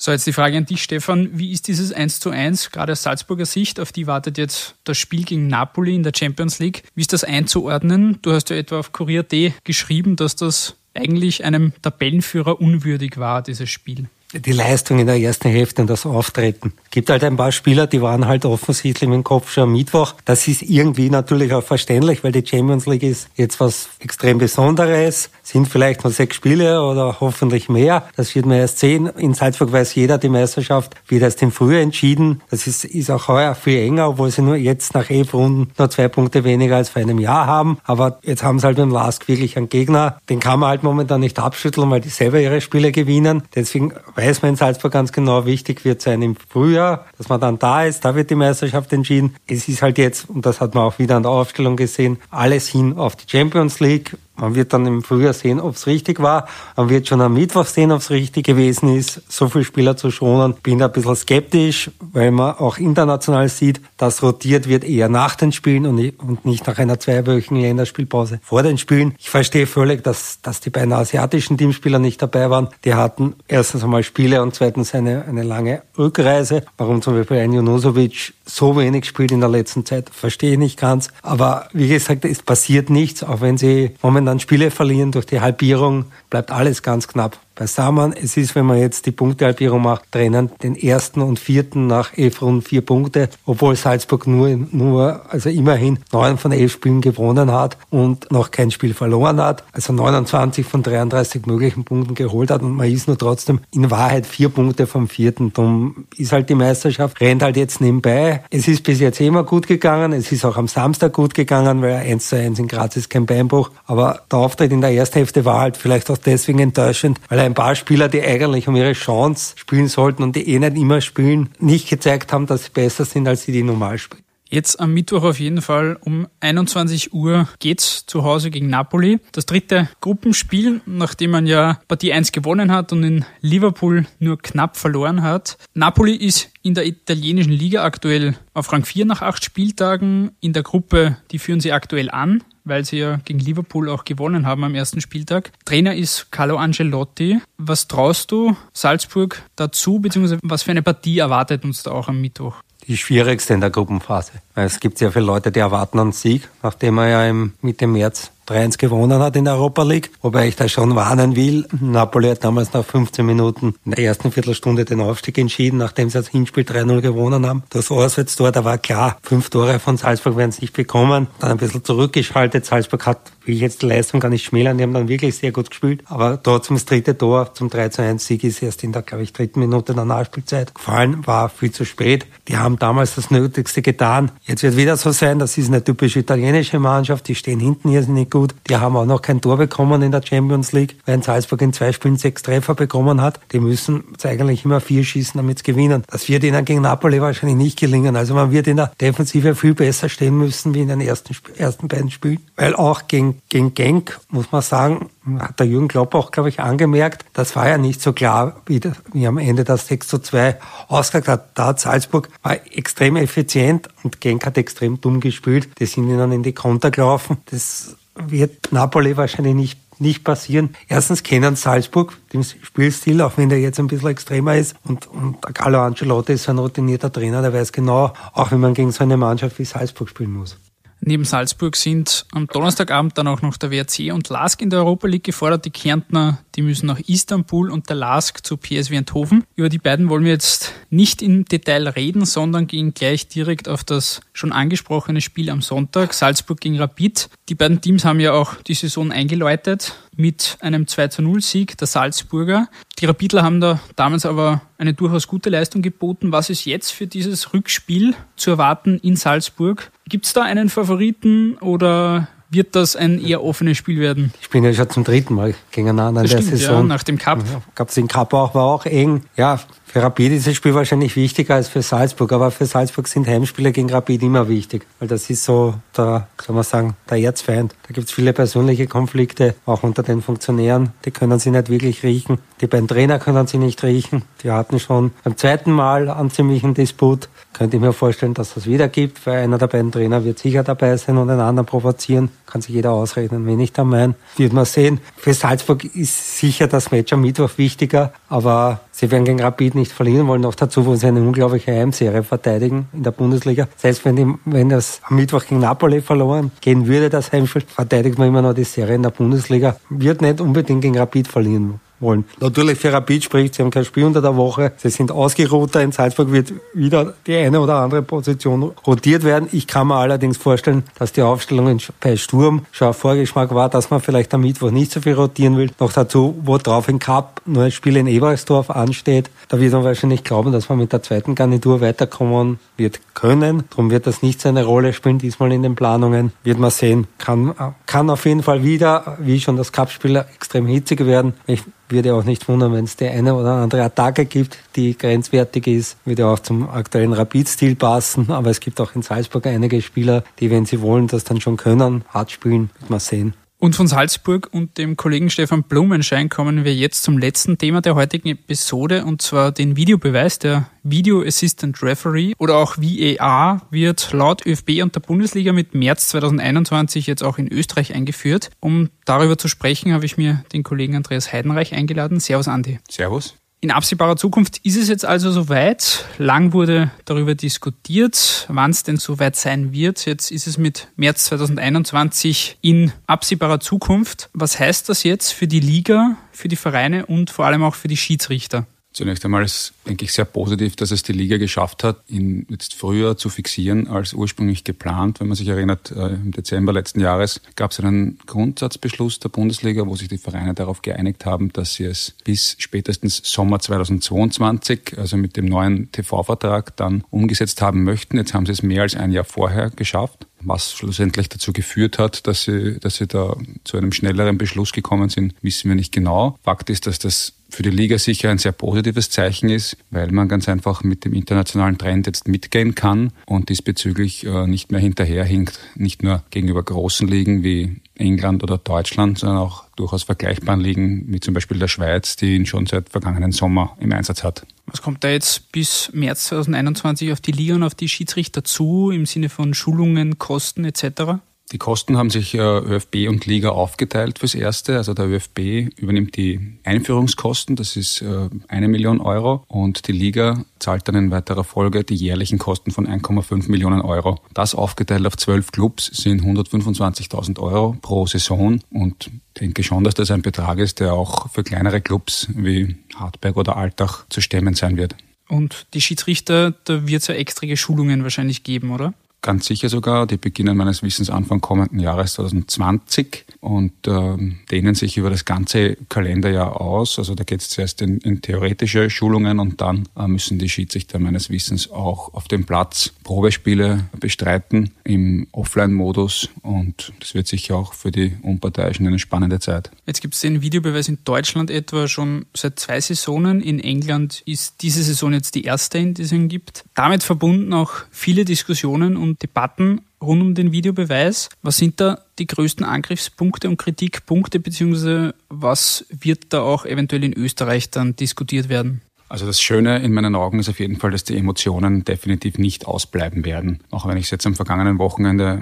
So, 0.04 0.10
jetzt 0.10 0.26
die 0.26 0.34
Frage 0.34 0.58
an 0.58 0.66
dich, 0.66 0.82
Stefan. 0.82 1.30
Wie 1.32 1.50
ist 1.50 1.66
dieses 1.66 1.90
1 1.90 2.20
zu 2.20 2.28
1, 2.28 2.72
gerade 2.72 2.92
aus 2.92 3.04
Salzburger 3.04 3.46
Sicht? 3.46 3.80
Auf 3.80 3.90
die 3.90 4.06
wartet 4.06 4.36
jetzt 4.36 4.74
das 4.84 4.98
Spiel 4.98 5.24
gegen 5.24 5.46
Napoli 5.46 5.94
in 5.94 6.02
der 6.02 6.12
Champions 6.14 6.58
League. 6.58 6.82
Wie 6.94 7.00
ist 7.00 7.14
das 7.14 7.24
einzuordnen? 7.24 8.18
Du 8.20 8.34
hast 8.34 8.50
ja 8.50 8.56
etwa 8.56 8.80
auf 8.80 8.92
Kurier.d 8.92 9.54
geschrieben, 9.64 10.16
dass 10.16 10.36
das 10.36 10.76
eigentlich 10.92 11.42
einem 11.42 11.72
Tabellenführer 11.80 12.60
unwürdig 12.60 13.16
war, 13.16 13.40
dieses 13.40 13.70
Spiel 13.70 14.10
die 14.34 14.52
Leistung 14.52 14.98
in 14.98 15.06
der 15.06 15.20
ersten 15.20 15.48
Hälfte 15.48 15.82
und 15.82 15.88
das 15.88 16.06
Auftreten. 16.06 16.72
Gibt 16.90 17.10
halt 17.10 17.25
ein 17.25 17.36
paar 17.36 17.52
Spieler, 17.52 17.86
die 17.86 18.02
waren 18.02 18.26
halt 18.26 18.44
offensichtlich 18.44 19.10
dem 19.10 19.25
Kopf 19.25 19.50
schon 19.50 19.64
am 19.64 19.72
Mittwoch. 19.72 20.14
Das 20.25 20.46
ist 20.48 20.62
irgendwie 20.62 21.10
natürlich 21.10 21.52
auch 21.52 21.62
verständlich, 21.62 22.25
weil 22.25 22.32
die 22.32 22.46
Champions 22.46 22.86
League 22.86 23.02
ist 23.02 23.28
jetzt 23.34 23.60
was 23.60 23.88
extrem 24.00 24.38
Besonderes. 24.38 25.31
Sind 25.42 25.69
vielleicht 25.69 26.04
nur 26.04 26.12
sechs 26.12 26.37
Spiele 26.37 26.82
oder 26.82 27.18
hoffentlich 27.20 27.68
mehr. 27.68 28.04
Das 28.16 28.35
wird 28.35 28.47
man 28.47 28.59
erst 28.59 28.78
sehen. 28.78 29.06
In 29.16 29.35
Salzburg 29.35 29.73
weiß 29.73 29.94
jeder, 29.94 30.18
die 30.18 30.28
Meisterschaft 30.28 30.94
wird 31.09 31.23
erst 31.23 31.42
im 31.42 31.52
Frühjahr 31.52 31.82
entschieden. 31.82 32.40
Das 32.50 32.66
ist, 32.66 32.85
ist 32.85 33.11
auch 33.11 33.28
heuer 33.28 33.54
viel 33.54 33.78
enger, 33.78 34.11
obwohl 34.11 34.30
sie 34.30 34.42
nur 34.42 34.56
jetzt 34.56 34.94
nach 34.94 35.11
elf 35.11 35.35
Runden 35.35 35.73
nur 35.78 35.90
zwei 35.90 36.09
Punkte 36.09 36.44
weniger 36.44 36.76
als 36.76 36.88
vor 36.88 37.02
einem 37.02 37.18
Jahr 37.18 37.47
haben. 37.47 37.78
Aber 37.85 38.18
jetzt 38.23 38.42
haben 38.42 38.59
sie 38.59 38.66
halt 38.66 38.78
mit 38.78 38.87
dem 38.87 38.92
Lask 38.92 39.26
wirklich 39.28 39.56
einen 39.56 39.68
Gegner. 39.68 40.18
Den 40.28 40.40
kann 40.40 40.61
man 40.61 40.70
halt 40.70 40.82
momentan 40.82 41.20
nicht 41.20 41.38
abschütteln, 41.38 41.90
weil 41.90 42.00
die 42.00 42.09
selber 42.09 42.40
ihre 42.40 42.61
Spiele 42.61 42.92
gewinnen. 42.92 43.42
Deswegen 43.54 43.92
weiß 44.14 44.24
man 44.43 44.50
in 44.50 44.57
Salzburg 44.57 44.93
ganz 44.93 45.12
genau, 45.12 45.47
wichtig 45.47 45.85
wird 45.85 46.02
sein 46.02 46.23
im 46.23 46.37
Frühjahr, 46.37 47.07
dass 47.19 47.28
man 47.28 47.40
dann 47.40 47.59
da 47.59 47.85
ist, 47.85 48.04
da 48.04 48.14
wird 48.14 48.31
die 48.31 48.35
Meisterschaft 48.35 48.93
entschieden. 48.93 49.37
Es 49.47 49.69
ist 49.69 49.83
halt 49.83 49.99
jetzt, 49.99 50.28
und 50.28 50.47
das 50.47 50.61
hat 50.61 50.75
man 50.75 50.85
auch 50.85 50.99
wieder 50.99 51.16
an 51.16 51.23
der 51.23 51.33
Aufstellung 51.33 51.76
gesehen, 51.76 52.19
alles 52.31 52.69
hin 52.69 52.97
auf 52.97 53.16
die 53.16 53.25
Champions 53.28 53.81
League. 53.81 54.16
Man 54.37 54.55
wird 54.55 54.73
dann 54.73 54.85
im 54.87 55.03
Frühjahr 55.03 55.33
sehen, 55.33 55.61
ob 55.61 55.76
es 55.76 55.87
richtig 55.87 56.21
war. 56.21 56.49
Man 56.76 56.88
wird 56.88 57.07
schon 57.07 57.21
am 57.21 57.35
Mittwoch 57.35 57.67
sehen, 57.67 57.93
ob 57.93 58.00
es 58.00 58.11
richtig 58.11 58.47
gewesen 58.47 58.95
ist, 58.97 59.23
so 59.29 59.49
viele 59.49 59.64
Spieler 59.64 59.97
zu 59.97 60.11
schonen. 60.11 60.55
Bin 60.62 60.79
da 60.79 60.87
ein 60.87 60.93
bisschen 60.93 61.14
skeptisch, 61.14 61.91
weil 62.00 62.33
man 62.33 62.57
auch 62.57 62.79
international 62.79 63.49
sieht, 63.49 63.81
dass 63.97 64.23
rotiert 64.23 64.69
wird 64.69 64.83
eher 64.83 65.09
nach 65.09 65.37
den 65.37 65.53
Spielen 65.53 65.87
und 65.87 66.45
nicht 66.45 66.67
nach 66.67 66.79
einer 66.79 66.99
zweiwöchigen 66.99 67.61
Länderspielpause 67.61 68.41
vor 68.43 68.62
den 68.64 68.76
Spielen. 68.76 69.14
Ich 69.19 69.31
verstehe 69.31 69.67
völlig, 69.67 70.03
dass, 70.03 70.41
dass 70.43 70.61
die 70.61 70.71
beiden 70.71 70.93
asiatischen 70.93 71.57
Teamspieler 71.57 72.00
nicht 72.00 72.21
dabei 72.21 72.50
waren. 72.50 72.69
Die 72.85 72.95
hatten 72.95 73.35
erstens 73.47 73.85
einmal 73.85 74.03
Spiele 74.03 74.43
und 74.43 74.55
zweitens 74.55 74.95
eine, 74.95 75.25
eine 75.26 75.45
lange 75.45 75.83
Rückreise. 75.97 76.64
Warum 76.76 77.03
zum 77.03 77.14
Beispiel 77.14 77.38
ein 77.38 77.53
Junosovic 77.53 78.35
so 78.45 78.76
wenig 78.76 79.05
spielt 79.05 79.31
in 79.31 79.41
der 79.41 79.49
letzten 79.49 79.87
Zeit, 79.87 80.11
verstehe 80.11 80.53
ich 80.53 80.59
nicht 80.59 80.79
ganz. 80.79 81.09
Aber 81.23 81.69
wie 81.73 81.88
gesagt, 81.88 82.25
es 82.25 82.43
passiert 82.43 82.91
nichts, 82.91 83.23
auch 83.23 83.41
wenn 83.41 83.59
sie 83.59 83.93
momentan 84.03 84.24
Spiele 84.40 84.71
verlieren 84.71 85.12
durch 85.12 85.26
die 85.26 85.40
Halbierung, 85.40 86.07
bleibt 86.31 86.50
alles 86.50 86.83
ganz 86.83 87.09
knapp. 87.09 87.38
Beisammen. 87.54 88.12
Es 88.12 88.37
ist, 88.37 88.54
wenn 88.54 88.66
man 88.66 88.78
jetzt 88.78 89.06
die 89.06 89.12
Punktehalbierung 89.12 89.82
macht, 89.82 90.11
trennen 90.11 90.50
den 90.62 90.76
ersten 90.76 91.20
und 91.20 91.38
vierten 91.38 91.87
nach 91.87 92.12
Runden 92.40 92.62
vier 92.62 92.80
Punkte, 92.80 93.28
obwohl 93.46 93.76
Salzburg 93.76 94.26
nur, 94.26 94.49
nur, 94.70 95.23
also 95.28 95.49
immerhin 95.49 95.99
neun 96.12 96.38
von 96.38 96.52
elf 96.52 96.73
Spielen 96.73 97.00
gewonnen 97.00 97.52
hat 97.52 97.76
und 97.90 98.30
noch 98.30 98.50
kein 98.50 98.70
Spiel 98.70 98.94
verloren 98.94 99.40
hat. 99.40 99.64
Also 99.73 99.92
29 99.92 100.66
von 100.66 100.82
33 100.82 101.46
möglichen 101.46 101.84
Punkten 101.84 102.14
geholt 102.14 102.50
hat 102.50 102.62
und 102.62 102.73
man 102.73 102.90
ist 102.90 103.06
nur 103.06 103.18
trotzdem 103.18 103.61
in 103.73 103.90
Wahrheit 103.90 104.26
vier 104.26 104.49
Punkte 104.49 104.87
vom 104.87 105.08
vierten. 105.08 105.52
Darum 105.52 106.06
ist 106.16 106.32
halt 106.32 106.49
die 106.49 106.54
Meisterschaft, 106.54 107.20
rennt 107.20 107.42
halt 107.42 107.56
jetzt 107.56 107.80
nebenbei. 107.80 108.42
Es 108.50 108.68
ist 108.68 108.82
bis 108.82 109.00
jetzt 109.00 109.20
immer 109.20 109.44
gut 109.44 109.66
gegangen. 109.66 110.12
Es 110.12 110.32
ist 110.32 110.44
auch 110.44 110.56
am 110.56 110.68
Samstag 110.68 111.12
gut 111.12 111.34
gegangen, 111.34 111.82
weil 111.82 111.96
1 111.96 112.28
zu 112.28 112.37
1 112.37 112.58
in 112.58 112.68
Graz 112.68 112.96
ist 112.96 113.11
kein 113.11 113.26
Beinbruch. 113.26 113.70
Aber 113.87 114.23
der 114.30 114.38
Auftritt 114.38 114.73
in 114.73 114.80
der 114.80 114.90
ersten 114.90 115.18
Hälfte 115.18 115.44
war 115.44 115.61
halt 115.61 115.76
vielleicht 115.76 116.11
auch 116.11 116.18
deswegen 116.18 116.58
enttäuschend, 116.58 117.20
weil 117.28 117.38
ein 117.44 117.54
paar 117.54 117.74
Spieler, 117.74 118.08
die 118.08 118.22
eigentlich 118.22 118.68
um 118.68 118.76
ihre 118.76 118.92
Chance 118.92 119.54
spielen 119.56 119.88
sollten 119.88 120.22
und 120.22 120.36
die 120.36 120.48
eh 120.48 120.58
nicht 120.58 120.76
immer 120.76 121.00
spielen, 121.00 121.50
nicht 121.58 121.88
gezeigt 121.88 122.32
haben, 122.32 122.46
dass 122.46 122.64
sie 122.64 122.70
besser 122.70 123.04
sind 123.04 123.28
als 123.28 123.44
die, 123.44 123.52
die 123.52 123.62
normal 123.62 123.98
spielen. 123.98 124.24
Jetzt 124.54 124.78
am 124.78 124.94
Mittwoch 124.94 125.24
auf 125.24 125.40
jeden 125.40 125.62
Fall 125.62 125.98
um 126.00 126.28
21 126.38 127.12
Uhr 127.12 127.48
geht's 127.58 128.06
zu 128.06 128.22
Hause 128.22 128.50
gegen 128.50 128.68
Napoli. 128.68 129.18
Das 129.32 129.46
dritte 129.46 129.88
Gruppenspiel, 130.00 130.80
nachdem 130.86 131.32
man 131.32 131.46
ja 131.46 131.80
Partie 131.88 132.12
1 132.12 132.30
gewonnen 132.30 132.70
hat 132.70 132.92
und 132.92 133.02
in 133.02 133.24
Liverpool 133.40 134.06
nur 134.20 134.38
knapp 134.38 134.76
verloren 134.76 135.22
hat. 135.22 135.56
Napoli 135.74 136.14
ist 136.14 136.50
in 136.62 136.74
der 136.74 136.86
italienischen 136.86 137.52
Liga 137.52 137.82
aktuell 137.82 138.36
auf 138.52 138.70
Rang 138.72 138.84
4 138.84 139.06
nach 139.06 139.22
acht 139.22 139.44
Spieltagen. 139.44 140.30
In 140.40 140.52
der 140.52 140.62
Gruppe, 140.62 141.16
die 141.32 141.40
führen 141.40 141.60
sie 141.60 141.72
aktuell 141.72 142.08
an, 142.08 142.44
weil 142.64 142.85
sie 142.85 142.99
ja 142.99 143.21
gegen 143.25 143.38
Liverpool 143.38 143.88
auch 143.88 144.04
gewonnen 144.04 144.47
haben 144.47 144.64
am 144.64 144.75
ersten 144.75 145.00
Spieltag. 145.00 145.52
Trainer 145.64 145.94
ist 145.94 146.30
Carlo 146.30 146.56
Angelotti. 146.56 147.40
Was 147.59 147.88
traust 147.88 148.33
du 148.33 148.56
Salzburg 148.73 149.42
dazu, 149.56 150.00
beziehungsweise 150.00 150.38
was 150.42 150.62
für 150.62 150.71
eine 150.71 150.83
Partie 150.83 151.18
erwartet 151.18 151.64
uns 151.64 151.83
da 151.83 151.92
auch 151.92 152.09
am 152.09 152.21
Mittwoch? 152.21 152.56
die 152.87 152.97
schwierigste 152.97 153.54
in 153.54 153.61
der 153.61 153.71
Gruppenphase. 153.71 154.33
Es 154.54 154.80
gibt 154.80 154.99
sehr 154.99 155.11
viele 155.12 155.25
Leute, 155.25 155.50
die 155.50 155.61
erwarten 155.61 155.99
einen 155.99 156.12
Sieg, 156.12 156.49
nachdem 156.62 156.99
er 156.99 157.09
ja 157.09 157.26
im 157.26 157.54
Mitte 157.62 157.87
März 157.87 158.30
3-1 158.46 158.78
gewonnen 158.78 159.20
hat 159.20 159.36
in 159.36 159.44
der 159.44 159.54
Europa 159.54 159.82
League. 159.82 160.10
Wobei 160.22 160.48
ich 160.48 160.56
da 160.56 160.68
schon 160.68 160.94
warnen 160.94 161.36
will. 161.36 161.66
Napoli 161.80 162.28
hat 162.28 162.44
damals 162.44 162.72
nach 162.72 162.84
15 162.84 163.24
Minuten 163.24 163.74
in 163.84 163.92
der 163.92 164.04
ersten 164.04 164.30
Viertelstunde 164.32 164.84
den 164.84 165.00
Aufstieg 165.00 165.38
entschieden, 165.38 165.78
nachdem 165.78 166.10
sie 166.10 166.18
das 166.18 166.28
Hinspiel 166.28 166.64
3-0 166.64 167.00
gewonnen 167.00 167.46
haben. 167.46 167.62
Das 167.70 167.90
Auswärtstor, 167.90 168.52
da 168.52 168.64
war 168.64 168.78
klar, 168.78 169.18
fünf 169.22 169.50
Tore 169.50 169.78
von 169.78 169.96
Salzburg 169.96 170.36
werden 170.36 170.52
sie 170.52 170.62
nicht 170.62 170.74
bekommen. 170.74 171.26
Dann 171.40 171.52
ein 171.52 171.56
bisschen 171.58 171.84
zurückgeschaltet. 171.84 172.66
Salzburg 172.66 173.06
hat, 173.06 173.32
will 173.44 173.54
ich 173.54 173.60
jetzt 173.60 173.82
die 173.82 173.86
Leistung 173.86 174.20
gar 174.20 174.28
nicht 174.28 174.44
schmälern, 174.44 174.76
die 174.78 174.84
haben 174.84 174.94
dann 174.94 175.08
wirklich 175.08 175.36
sehr 175.36 175.52
gut 175.52 175.70
gespielt. 175.70 176.02
Aber 176.06 176.42
trotzdem 176.42 176.76
das 176.76 176.84
dritte 176.84 177.16
Tor 177.16 177.54
zum 177.54 177.68
3-1 177.68 178.18
Sieg 178.18 178.44
ist 178.44 178.62
erst 178.62 178.84
in 178.84 178.92
der, 178.92 179.02
glaube 179.02 179.24
ich, 179.24 179.32
dritten 179.32 179.60
Minute 179.60 179.94
der 179.94 180.04
Nachspielzeit 180.04 180.74
gefallen, 180.74 181.26
war 181.26 181.48
viel 181.48 181.72
zu 181.72 181.84
spät. 181.84 182.26
Die 182.48 182.56
haben 182.56 182.78
damals 182.78 183.14
das 183.14 183.30
Nötigste 183.30 183.82
getan. 183.82 184.30
Jetzt 184.44 184.62
wird 184.62 184.76
wieder 184.76 184.96
so 184.96 185.12
sein, 185.12 185.38
das 185.38 185.56
ist 185.58 185.68
eine 185.68 185.82
typische 185.82 186.20
italienische 186.20 186.78
Mannschaft, 186.78 187.28
die 187.28 187.34
stehen 187.34 187.60
hinten 187.60 187.90
hier 187.90 188.02
nicht 188.02 188.30
gut. 188.35 188.53
Die 188.69 188.76
haben 188.76 188.97
auch 188.97 189.07
noch 189.07 189.23
kein 189.23 189.41
Tor 189.41 189.57
bekommen 189.57 190.03
in 190.03 190.11
der 190.11 190.21
Champions 190.21 190.73
League, 190.73 190.97
weil 191.07 191.23
Salzburg 191.23 191.62
in 191.62 191.73
zwei 191.73 191.93
Spielen 191.93 192.17
sechs 192.17 192.43
Treffer 192.43 192.75
bekommen 192.75 193.21
hat. 193.21 193.38
Die 193.53 193.61
müssen 193.61 194.03
eigentlich 194.25 194.64
immer 194.64 194.81
vier 194.81 195.05
schießen, 195.05 195.38
damit 195.38 195.59
sie 195.59 195.64
gewinnen. 195.64 196.03
Das 196.11 196.29
wird 196.29 196.43
ihnen 196.43 196.64
gegen 196.64 196.83
Napoli 196.83 197.21
wahrscheinlich 197.21 197.57
nicht 197.57 197.79
gelingen. 197.79 198.17
Also 198.17 198.35
man 198.35 198.50
wird 198.50 198.67
in 198.67 198.79
der 198.79 198.91
Defensive 199.00 199.55
viel 199.55 199.75
besser 199.75 200.09
stehen 200.09 200.37
müssen 200.37 200.75
wie 200.75 200.81
in 200.81 200.88
den 200.88 201.00
ersten, 201.00 201.37
ersten 201.57 201.87
beiden 201.87 202.11
Spielen. 202.11 202.41
Weil 202.57 202.75
auch 202.75 203.07
gegen, 203.07 203.41
gegen 203.49 203.75
Genk, 203.75 204.19
muss 204.31 204.50
man 204.50 204.62
sagen, 204.62 205.11
hat 205.38 205.61
der 205.61 205.67
Jürgen 205.69 205.87
Klopp 205.87 206.17
auch, 206.17 206.33
glaube 206.33 206.49
ich, 206.49 206.59
angemerkt, 206.59 207.25
das 207.35 207.55
war 207.55 207.69
ja 207.69 207.79
nicht 207.79 208.03
so 208.03 208.12
klar, 208.12 208.62
wie, 208.67 208.81
wie 209.12 209.26
am 209.29 209.38
Ende 209.38 209.62
das 209.62 209.87
6 209.87 210.09
zu 210.09 210.19
2 210.19 210.59
ausgesagt 210.88 211.29
hat. 211.29 211.50
Da 211.55 211.67
hat 211.67 211.81
Salzburg 211.81 212.29
war 212.43 212.57
extrem 212.73 213.14
effizient 213.14 213.88
und 214.03 214.21
Genk 214.21 214.45
hat 214.45 214.59
extrem 214.59 215.00
dumm 215.00 215.21
gespielt. 215.21 215.69
Die 215.79 215.87
sind 215.87 216.09
ihnen 216.09 216.33
in 216.33 216.43
die 216.43 216.53
Konter 216.53 216.91
gelaufen. 216.91 217.38
Das 217.50 217.97
wird 218.14 218.73
Napoli 218.73 219.16
wahrscheinlich 219.16 219.54
nicht 219.54 219.85
nicht 220.00 220.25
passieren. 220.25 220.75
Erstens 220.88 221.23
kennen 221.23 221.56
Salzburg 221.56 222.18
den 222.33 222.42
Spielstil, 222.44 223.21
auch 223.21 223.37
wenn 223.37 223.49
der 223.49 223.61
jetzt 223.61 223.78
ein 223.78 223.87
bisschen 223.87 224.09
extremer 224.09 224.56
ist. 224.56 224.75
Und, 224.85 225.06
und 225.06 225.40
Carlo 225.54 225.80
Ancelotti 225.83 226.33
ist 226.33 226.49
ein 226.49 226.59
routinierter 226.59 227.12
Trainer, 227.12 227.42
der 227.42 227.52
weiß 227.52 227.73
genau, 227.73 228.12
auch 228.33 228.50
wenn 228.50 228.61
man 228.61 228.75
gegen 228.75 228.92
so 228.92 229.04
eine 229.04 229.16
Mannschaft 229.16 229.59
wie 229.59 229.64
Salzburg 229.64 230.09
spielen 230.09 230.33
muss. 230.33 230.59
Neben 231.06 231.25
Salzburg 231.25 231.76
sind 231.76 232.25
am 232.32 232.46
Donnerstagabend 232.46 233.18
dann 233.18 233.28
auch 233.28 233.42
noch 233.42 233.58
der 233.58 233.70
WRC 233.70 234.12
und 234.12 234.28
LASK 234.30 234.62
in 234.62 234.70
der 234.70 234.78
Europa 234.80 235.06
League 235.06 235.25
gefordert. 235.25 235.66
Die 235.66 235.70
Kärntner, 235.70 236.38
die 236.54 236.62
müssen 236.62 236.87
nach 236.87 236.99
Istanbul 236.99 237.70
und 237.70 237.90
der 237.90 237.96
LASK 237.96 238.44
zu 238.44 238.56
PSV 238.56 238.92
Eindhoven. 238.92 239.44
Über 239.54 239.68
die 239.68 239.78
beiden 239.78 240.08
wollen 240.08 240.25
wir 240.25 240.32
jetzt 240.32 240.73
nicht 240.88 241.20
im 241.20 241.44
Detail 241.44 241.88
reden, 241.88 242.25
sondern 242.25 242.66
gehen 242.66 242.94
gleich 242.94 243.28
direkt 243.28 243.68
auf 243.68 243.84
das 243.84 244.23
schon 244.32 244.50
angesprochene 244.50 245.20
Spiel 245.20 245.50
am 245.50 245.61
Sonntag, 245.61 246.14
Salzburg 246.14 246.61
gegen 246.61 246.78
Rapid. 246.78 247.28
Die 247.50 247.54
beiden 247.54 247.82
Teams 247.82 248.06
haben 248.06 248.20
ja 248.20 248.32
auch 248.32 248.54
die 248.62 248.75
Saison 248.75 249.12
eingeläutet 249.12 249.94
mit 250.16 250.59
einem 250.61 250.87
2 250.87 251.09
zu 251.09 251.23
0 251.23 251.40
Sieg 251.40 251.76
der 251.78 251.87
Salzburger. 251.87 252.68
Die 252.99 253.06
Rapidler 253.06 253.42
haben 253.42 253.61
da 253.61 253.80
damals 253.97 254.26
aber 254.26 254.62
eine 254.78 254.94
durchaus 254.94 255.26
gute 255.26 255.50
Leistung 255.50 255.83
geboten. 255.83 256.33
Was 256.33 256.50
ist 256.50 256.64
jetzt 256.64 256.90
für 256.90 257.06
dieses 257.06 257.52
Rückspiel 257.52 258.14
zu 258.37 258.52
erwarten 258.52 258.99
in 259.02 259.16
Salzburg? 259.16 259.90
Gibt 260.09 260.26
es 260.26 260.33
da 260.33 260.42
einen 260.42 260.68
Favoriten 260.68 261.56
oder 261.59 262.28
wird 262.50 262.76
das 262.76 262.94
ein 262.94 263.23
eher 263.25 263.42
offenes 263.42 263.76
Spiel 263.76 263.99
werden? 264.00 264.33
Ich 264.40 264.50
bin 264.50 264.64
ja 264.64 264.73
schon 264.73 264.88
zum 264.90 265.04
dritten 265.04 265.35
Mal 265.35 265.54
gegeneinander 265.73 266.23
in 266.23 266.28
der 266.28 266.38
stimmt, 266.38 266.56
Saison. 266.56 266.76
Ja, 266.76 266.83
nach 266.83 267.02
dem 267.02 267.18
Cup. 267.18 267.44
Gab 267.75 267.88
es 267.88 267.94
den 267.94 268.09
Cup 268.09 268.33
auch, 268.33 268.54
war 268.54 268.64
auch 268.64 268.87
eng. 268.87 269.25
Ja, 269.37 269.61
für 269.94 270.02
Rapid 270.02 270.32
ist 270.32 270.48
das 270.48 270.56
Spiel 270.56 270.74
wahrscheinlich 270.74 271.14
wichtiger 271.14 271.54
als 271.54 271.68
für 271.68 271.80
Salzburg, 271.80 272.32
aber 272.32 272.50
für 272.50 272.66
Salzburg 272.66 273.06
sind 273.06 273.28
Heimspiele 273.28 273.70
gegen 273.70 273.88
Rapid 273.88 274.24
immer 274.24 274.48
wichtig, 274.48 274.84
weil 274.98 275.06
das 275.06 275.30
ist 275.30 275.44
so 275.44 275.74
der, 275.96 276.26
soll 276.44 276.56
man 276.56 276.64
sagen, 276.64 276.96
der 277.08 277.18
Erzfeind. 277.18 277.76
Da 277.86 277.94
gibt 277.94 278.08
es 278.08 278.12
viele 278.12 278.32
persönliche 278.32 278.88
Konflikte, 278.88 279.54
auch 279.66 279.84
unter 279.84 280.02
den 280.02 280.20
Funktionären, 280.20 280.90
die 281.04 281.12
können 281.12 281.38
sie 281.38 281.52
nicht 281.52 281.68
wirklich 281.68 282.02
riechen. 282.02 282.38
Die 282.60 282.66
beiden 282.66 282.88
Trainer 282.88 283.20
können 283.20 283.46
sie 283.46 283.58
nicht 283.58 283.84
riechen. 283.84 284.22
Die 284.42 284.50
hatten 284.50 284.80
schon 284.80 285.12
beim 285.22 285.36
zweiten 285.36 285.70
Mal 285.70 286.08
einen 286.08 286.30
ziemlichen 286.30 286.74
Disput. 286.74 287.28
Könnte 287.52 287.76
ich 287.76 287.82
mir 287.82 287.92
vorstellen, 287.92 288.34
dass 288.34 288.54
das 288.54 288.66
wieder 288.66 288.88
gibt, 288.88 289.24
weil 289.26 289.44
einer 289.44 289.58
der 289.58 289.68
beiden 289.68 289.92
Trainer 289.92 290.24
wird 290.24 290.38
sicher 290.38 290.64
dabei 290.64 290.96
sein 290.96 291.18
und 291.18 291.28
den 291.28 291.38
anderen 291.40 291.66
provozieren. 291.66 292.30
Kann 292.46 292.62
sich 292.62 292.74
jeder 292.74 292.92
ausrechnen, 292.92 293.46
wen 293.46 293.60
ich 293.60 293.72
da 293.72 293.84
meine. 293.84 294.14
Wird 294.36 294.52
man 294.52 294.64
sehen. 294.64 295.00
Für 295.16 295.34
Salzburg 295.34 295.84
ist 295.84 296.38
sicher 296.38 296.66
das 296.66 296.90
Match 296.90 297.12
am 297.12 297.20
Mittwoch 297.20 297.50
wichtiger, 297.56 298.12
aber 298.28 298.80
sie 298.90 299.10
werden 299.10 299.24
gegen 299.24 299.40
Rapid 299.40 299.74
nicht 299.74 299.84
verlieren 299.93 300.26
wollen. 300.26 300.43
Noch 300.43 300.55
dazu 300.55 300.87
wollen 300.87 300.99
sie 300.99 301.07
eine 301.07 301.21
unglaubliche 301.21 301.73
Heimserie 301.73 302.23
verteidigen 302.23 302.88
in 302.93 303.03
der 303.03 303.11
Bundesliga. 303.11 303.69
Selbst 303.76 304.05
wenn, 304.05 304.17
die, 304.17 304.26
wenn 304.45 304.69
das 304.69 305.00
am 305.05 305.17
Mittwoch 305.17 305.45
gegen 305.45 305.61
Napoli 305.61 306.00
verloren 306.00 306.50
gehen 306.61 306.87
würde, 306.87 307.11
das 307.11 307.33
Heimspiel, 307.33 307.62
verteidigt 307.67 308.19
man 308.19 308.29
immer 308.29 308.43
noch 308.43 308.55
die 308.55 308.64
Serie 308.64 308.95
in 308.95 309.03
der 309.03 309.11
Bundesliga. 309.11 309.76
Wird 309.91 310.23
nicht 310.23 310.41
unbedingt 310.41 310.83
gegen 310.83 310.99
Rapid 310.99 311.29
verlieren 311.29 311.81
wollen. 312.04 312.25
Natürlich 312.40 312.78
für 312.78 312.92
Rapid 312.92 313.25
spricht, 313.25 313.54
sie 313.54 313.62
haben 313.62 313.70
kein 313.70 313.84
Spiel 313.84 314.04
unter 314.04 314.23
der 314.23 314.37
Woche, 314.37 314.73
sie 314.76 314.90
sind 314.90 315.11
ausgeruhter, 315.11 315.82
in 315.82 315.90
Salzburg 315.90 316.30
wird 316.30 316.52
wieder 316.73 317.14
die 317.26 317.34
eine 317.34 317.61
oder 317.61 317.76
andere 317.76 318.02
Position 318.02 318.73
rotiert 318.87 319.25
werden. 319.25 319.49
Ich 319.50 319.66
kann 319.66 319.88
mir 319.88 319.96
allerdings 319.96 320.37
vorstellen, 320.37 320.84
dass 320.96 321.12
die 321.12 321.23
Aufstellung 321.23 321.78
bei 322.00 322.16
Sturm 322.16 322.66
schon 322.70 322.88
ein 322.88 322.94
Vorgeschmack 322.94 323.54
war, 323.54 323.68
dass 323.68 323.90
man 323.90 324.00
vielleicht 324.00 324.32
am 324.34 324.42
Mittwoch 324.42 324.70
nicht 324.70 324.92
so 324.92 325.00
viel 325.00 325.14
rotieren 325.14 325.56
will. 325.56 325.70
Noch 325.80 325.92
dazu, 325.92 326.37
wo 326.44 326.58
drauf 326.58 326.88
im 326.88 326.99
Cup 327.00 327.40
nur 327.46 327.64
ein 327.64 327.73
Spiel 327.73 327.96
in 327.96 328.06
Ebersdorf 328.06 328.70
ansteht, 328.70 329.30
da 329.49 329.58
wird 329.58 329.73
man 329.73 329.84
wahrscheinlich 329.84 330.23
glauben, 330.23 330.52
dass 330.52 330.68
man 330.68 330.78
mit 330.78 330.92
der 330.92 331.02
zweiten 331.02 331.34
Garnitur 331.34 331.80
weiterkommen 331.80 332.58
wird 332.76 333.00
können. 333.14 333.64
Darum 333.70 333.90
wird 333.90 334.06
das 334.06 334.23
nicht 334.23 334.40
seine 334.40 334.64
Rolle 334.64 334.92
spielen, 334.92 335.18
diesmal 335.18 335.52
in 335.52 335.62
den 335.62 335.75
Planungen. 335.75 336.32
Wird 336.42 336.58
man 336.58 336.70
sehen. 336.70 337.06
Kann, 337.18 337.54
kann 337.87 338.11
auf 338.11 338.26
jeden 338.26 338.42
Fall 338.42 338.62
wieder, 338.62 339.16
wie 339.20 339.40
schon 339.40 339.56
das 339.56 339.73
Cup-Spiel, 339.73 340.16
extrem 340.34 340.66
hitzig 340.66 341.06
werden. 341.06 341.34
Ich 341.46 341.62
würde 341.94 342.14
auch 342.14 342.24
nicht 342.24 342.46
wundern, 342.48 342.72
wenn 342.72 342.84
es 342.84 342.96
die 342.96 343.08
eine 343.08 343.34
oder 343.34 343.52
andere 343.52 343.82
Attacke 343.82 344.26
gibt, 344.26 344.58
die 344.76 344.98
grenzwertig 344.98 345.66
ist. 345.66 345.96
Würde 346.04 346.26
auch 346.26 346.38
zum 346.38 346.68
aktuellen 346.68 347.12
Rapid-Stil 347.12 347.76
passen. 347.76 348.30
Aber 348.30 348.50
es 348.50 348.60
gibt 348.60 348.80
auch 348.80 348.94
in 348.94 349.02
Salzburg 349.02 349.46
einige 349.46 349.80
Spieler, 349.80 350.24
die, 350.40 350.50
wenn 350.50 350.66
sie 350.66 350.80
wollen, 350.80 351.06
das 351.06 351.24
dann 351.24 351.40
schon 351.40 351.56
können, 351.56 352.04
hart 352.08 352.30
spielen. 352.30 352.70
Wird 352.80 352.90
man 352.90 353.00
sehen. 353.00 353.34
Und 353.64 353.75
von 353.75 353.87
Salzburg 353.87 354.50
und 354.52 354.76
dem 354.76 354.99
Kollegen 354.99 355.30
Stefan 355.30 355.62
Blumenschein 355.62 356.28
kommen 356.28 356.64
wir 356.64 356.75
jetzt 356.75 357.02
zum 357.02 357.16
letzten 357.16 357.56
Thema 357.56 357.80
der 357.80 357.94
heutigen 357.94 358.28
Episode 358.28 359.06
und 359.06 359.23
zwar 359.23 359.52
den 359.52 359.75
Videobeweis. 359.75 360.38
Der 360.38 360.68
Video 360.83 361.23
Assistant 361.23 361.83
Referee 361.83 362.35
oder 362.37 362.59
auch 362.59 362.76
VAR 362.76 363.62
wird 363.71 364.12
laut 364.12 364.44
ÖFB 364.44 364.83
und 364.83 364.94
der 364.94 365.00
Bundesliga 365.00 365.54
mit 365.54 365.75
März 365.75 366.09
2021 366.09 367.06
jetzt 367.06 367.25
auch 367.25 367.38
in 367.38 367.50
Österreich 367.50 367.94
eingeführt. 367.94 368.50
Um 368.61 368.90
darüber 369.06 369.38
zu 369.38 369.49
sprechen, 369.49 369.94
habe 369.94 370.04
ich 370.04 370.18
mir 370.18 370.44
den 370.52 370.62
Kollegen 370.62 370.94
Andreas 370.94 371.33
Heidenreich 371.33 371.73
eingeladen. 371.73 372.21
Servus 372.21 372.49
Andi. 372.49 372.80
Servus. 372.90 373.35
In 373.64 373.71
absehbarer 373.71 374.16
Zukunft 374.16 374.59
ist 374.59 374.76
es 374.76 374.90
jetzt 374.90 375.06
also 375.06 375.33
soweit. 375.33 376.04
Lang 376.18 376.52
wurde 376.52 376.90
darüber 377.06 377.35
diskutiert, 377.35 378.44
wann 378.50 378.71
es 378.71 378.83
denn 378.83 378.99
soweit 378.99 379.37
sein 379.37 379.73
wird. 379.73 380.04
Jetzt 380.04 380.30
ist 380.30 380.47
es 380.47 380.59
mit 380.59 380.88
März 380.97 381.25
2021 381.25 382.59
in 382.61 382.92
absehbarer 383.06 383.61
Zukunft. 383.61 384.28
Was 384.35 384.61
heißt 384.61 384.90
das 384.90 385.02
jetzt 385.02 385.33
für 385.33 385.47
die 385.47 385.61
Liga, 385.61 386.18
für 386.30 386.49
die 386.49 386.56
Vereine 386.56 387.06
und 387.06 387.30
vor 387.30 387.47
allem 387.47 387.62
auch 387.62 387.75
für 387.75 387.88
die 387.88 387.97
Schiedsrichter? 387.97 388.66
Zunächst 388.94 389.24
einmal 389.24 389.42
ist, 389.42 389.74
denke 389.88 390.04
ich, 390.04 390.12
sehr 390.12 390.24
positiv, 390.24 390.76
dass 390.76 390.92
es 390.92 391.02
die 391.02 391.12
Liga 391.12 391.36
geschafft 391.36 391.82
hat, 391.82 391.96
ihn 392.06 392.46
jetzt 392.48 392.74
früher 392.74 393.16
zu 393.16 393.28
fixieren 393.28 393.88
als 393.88 394.14
ursprünglich 394.14 394.62
geplant. 394.62 395.18
Wenn 395.18 395.26
man 395.26 395.36
sich 395.36 395.48
erinnert, 395.48 395.90
äh, 395.90 396.14
im 396.14 396.30
Dezember 396.30 396.72
letzten 396.72 397.00
Jahres 397.00 397.40
gab 397.56 397.72
es 397.72 397.80
einen 397.80 398.18
Grundsatzbeschluss 398.26 399.18
der 399.18 399.30
Bundesliga, 399.30 399.84
wo 399.88 399.96
sich 399.96 400.06
die 400.06 400.18
Vereine 400.18 400.54
darauf 400.54 400.80
geeinigt 400.80 401.26
haben, 401.26 401.52
dass 401.52 401.74
sie 401.74 401.86
es 401.86 402.14
bis 402.22 402.54
spätestens 402.60 403.20
Sommer 403.24 403.58
2022, 403.58 404.96
also 404.96 405.16
mit 405.16 405.36
dem 405.36 405.46
neuen 405.46 405.90
TV-Vertrag, 405.90 406.76
dann 406.76 407.02
umgesetzt 407.10 407.62
haben 407.62 407.82
möchten. 407.82 408.16
Jetzt 408.16 408.32
haben 408.32 408.46
sie 408.46 408.52
es 408.52 408.62
mehr 408.62 408.82
als 408.82 408.94
ein 408.94 409.10
Jahr 409.10 409.24
vorher 409.24 409.70
geschafft 409.70 410.28
was 410.46 410.72
schlussendlich 410.72 411.28
dazu 411.28 411.52
geführt 411.52 411.98
hat, 411.98 412.26
dass 412.26 412.44
sie, 412.44 412.78
dass 412.78 412.96
sie 412.96 413.06
da 413.06 413.36
zu 413.64 413.76
einem 413.76 413.92
schnelleren 413.92 414.38
Beschluss 414.38 414.72
gekommen 414.72 415.08
sind, 415.08 415.34
wissen 415.42 415.68
wir 415.68 415.74
nicht 415.74 415.92
genau. 415.92 416.38
Fakt 416.42 416.70
ist, 416.70 416.86
dass 416.86 416.98
das 416.98 417.32
für 417.54 417.62
die 417.62 417.70
Liga 417.70 417.99
sicher 417.99 418.30
ein 418.30 418.38
sehr 418.38 418.52
positives 418.52 419.11
Zeichen 419.11 419.49
ist, 419.49 419.76
weil 419.90 420.11
man 420.11 420.28
ganz 420.28 420.49
einfach 420.49 420.82
mit 420.82 421.04
dem 421.04 421.14
internationalen 421.14 421.78
Trend 421.78 422.06
jetzt 422.06 422.28
mitgehen 422.28 422.75
kann 422.75 423.12
und 423.26 423.49
diesbezüglich 423.49 424.26
äh, 424.26 424.46
nicht 424.46 424.73
mehr 424.73 424.80
hinterherhinkt, 424.80 425.58
nicht 425.76 426.02
nur 426.02 426.23
gegenüber 426.30 426.62
großen 426.62 427.06
Ligen 427.06 427.44
wie 427.44 427.80
England 427.94 428.42
oder 428.42 428.58
Deutschland, 428.58 429.18
sondern 429.18 429.38
auch 429.38 429.64
durchaus 429.76 430.02
vergleichbaren 430.02 430.61
Ligen 430.61 431.12
wie 431.12 431.20
zum 431.20 431.32
Beispiel 431.34 431.58
der 431.58 431.68
Schweiz, 431.68 432.16
die 432.16 432.34
ihn 432.34 432.46
schon 432.46 432.66
seit 432.66 432.88
vergangenen 432.88 433.32
Sommer 433.32 433.76
im 433.80 433.92
Einsatz 433.92 434.25
hat. 434.25 434.46
Was 434.66 434.82
kommt 434.82 435.04
da 435.04 435.08
jetzt 435.11 435.52
bis 435.52 435.90
März 435.92 436.26
2021 436.26 437.12
auf 437.12 437.20
die 437.20 437.32
Liga 437.32 437.54
und 437.54 437.62
auf 437.62 437.75
die 437.75 437.88
Schiedsrichter 437.88 438.42
zu 438.42 438.90
im 438.90 439.06
Sinne 439.06 439.28
von 439.28 439.54
Schulungen, 439.54 440.18
Kosten 440.18 440.64
etc.? 440.64 441.20
Die 441.52 441.58
Kosten 441.58 441.96
haben 441.98 442.10
sich 442.10 442.34
äh, 442.34 442.38
ÖFB 442.38 443.08
und 443.08 443.26
Liga 443.26 443.50
aufgeteilt 443.50 444.18
fürs 444.18 444.34
Erste. 444.34 444.76
Also 444.76 444.94
der 444.94 445.06
ÖFB 445.06 445.70
übernimmt 445.76 446.16
die 446.16 446.58
Einführungskosten, 446.64 447.54
das 447.54 447.76
ist 447.76 448.00
äh, 448.00 448.30
eine 448.48 448.66
Million 448.66 449.00
Euro. 449.00 449.44
Und 449.46 449.86
die 449.86 449.92
Liga 449.92 450.44
zahlt 450.58 450.88
dann 450.88 450.94
in 450.94 451.10
weiterer 451.10 451.44
Folge 451.44 451.84
die 451.84 451.94
jährlichen 451.94 452.38
Kosten 452.38 452.70
von 452.70 452.88
1,5 452.88 453.50
Millionen 453.50 453.82
Euro. 453.82 454.18
Das 454.32 454.54
aufgeteilt 454.54 455.06
auf 455.06 455.16
zwölf 455.16 455.52
Clubs 455.52 455.86
sind 455.92 456.22
125.000 456.22 457.38
Euro 457.38 457.76
pro 457.80 458.06
Saison. 458.06 458.60
Und 458.70 459.10
denke 459.38 459.62
schon, 459.62 459.84
dass 459.84 459.94
das 459.94 460.10
ein 460.10 460.22
Betrag 460.22 460.58
ist, 460.58 460.80
der 460.80 460.94
auch 460.94 461.30
für 461.30 461.44
kleinere 461.44 461.82
Clubs 461.82 462.28
wie 462.34 462.76
Hartberg 462.94 463.36
oder 463.36 463.56
Altach 463.56 464.06
zu 464.08 464.22
stemmen 464.22 464.54
sein 464.54 464.78
wird. 464.78 464.96
Und 465.28 465.66
die 465.74 465.80
Schiedsrichter, 465.80 466.52
da 466.64 466.86
wird 466.86 467.02
es 467.02 467.08
ja 467.08 467.14
extra 467.14 467.54
Schulungen 467.56 468.02
wahrscheinlich 468.02 468.44
geben, 468.44 468.72
oder? 468.72 468.94
Ganz 469.25 469.47
sicher 469.47 469.71
sogar. 469.71 470.07
Die 470.07 470.19
beginnen 470.19 470.54
meines 470.54 470.83
Wissens 470.83 471.09
Anfang 471.09 471.40
kommenden 471.40 471.81
Jahres 471.81 472.12
2020 472.12 473.25
und 473.40 473.73
äh, 473.87 474.16
dehnen 474.50 474.75
sich 474.75 474.99
über 474.99 475.09
das 475.09 475.25
ganze 475.25 475.76
Kalenderjahr 475.88 476.61
aus. 476.61 476.99
Also 476.99 477.14
da 477.14 477.25
geht 477.25 477.40
es 477.40 477.49
zuerst 477.49 477.81
in, 477.81 478.00
in, 478.00 478.21
theoretische 478.21 478.90
Schulungen 478.90 479.40
und 479.40 479.62
dann 479.62 479.88
äh, 479.97 480.07
müssen 480.07 480.38
die 480.38 480.50
Schiedsrichter 480.50 480.99
meines 480.99 481.31
Wissens 481.31 481.71
auch 481.71 482.12
auf 482.12 482.28
dem 482.28 482.45
Platz 482.45 482.93
Probespiele 483.02 483.88
bestreiten 483.99 484.73
im 484.85 485.26
Offline-Modus 485.33 486.28
und 486.43 486.93
das 487.00 487.14
wird 487.14 487.26
sicher 487.26 487.57
auch 487.57 487.73
für 487.73 487.90
die 487.90 488.12
Unparteiischen 488.21 488.87
eine 488.87 488.99
spannende 488.99 489.40
Zeit. 489.40 489.71
Jetzt 489.87 490.02
gibt 490.02 490.12
es 490.14 490.21
den 490.21 490.43
Videobeweis 490.43 490.88
in 490.88 490.99
Deutschland 491.04 491.50
etwa 491.50 491.88
schon 491.88 492.26
seit 492.35 492.59
zwei 492.59 492.78
Saisonen. 492.78 493.40
In 493.40 493.59
England 493.59 494.23
ist 494.26 494.57
diese 494.61 494.83
Saison 494.83 495.14
jetzt 495.14 495.35
die 495.35 495.45
erste, 495.45 495.78
in 495.78 495.95
die 495.95 496.02
es 496.02 496.12
ihn 496.12 496.28
gibt. 496.28 496.64
Damit 496.75 497.02
verbunden 497.02 497.54
auch 497.54 497.73
viele 497.90 498.26
Diskussionen 498.26 498.99
Debatten 499.23 499.80
rund 500.00 500.23
um 500.23 500.35
den 500.35 500.52
Videobeweis. 500.52 501.28
Was 501.42 501.56
sind 501.56 501.80
da 501.80 502.00
die 502.18 502.26
größten 502.26 502.64
Angriffspunkte 502.64 503.49
und 503.49 503.56
Kritikpunkte, 503.56 504.40
beziehungsweise 504.40 505.14
was 505.28 505.87
wird 505.90 506.33
da 506.33 506.42
auch 506.42 506.66
eventuell 506.66 507.04
in 507.04 507.12
Österreich 507.12 507.71
dann 507.71 507.97
diskutiert 507.97 508.49
werden? 508.49 508.83
Also 509.09 509.26
das 509.26 509.40
Schöne 509.40 509.78
in 509.80 509.92
meinen 509.92 510.14
Augen 510.14 510.38
ist 510.38 510.49
auf 510.49 510.59
jeden 510.59 510.76
Fall, 510.76 510.90
dass 510.90 511.04
die 511.04 511.16
Emotionen 511.16 511.85
definitiv 511.85 512.38
nicht 512.38 512.66
ausbleiben 512.66 513.25
werden. 513.25 513.61
Auch 513.71 513.87
wenn 513.87 513.99
ich 513.99 514.06
es 514.06 514.11
jetzt 514.11 514.26
am 514.26 514.35
vergangenen 514.35 514.78
Wochenende 514.78 515.40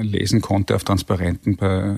lesen 0.00 0.40
konnte 0.40 0.74
auf 0.74 0.82
Transparenten 0.82 1.56
bei, 1.56 1.96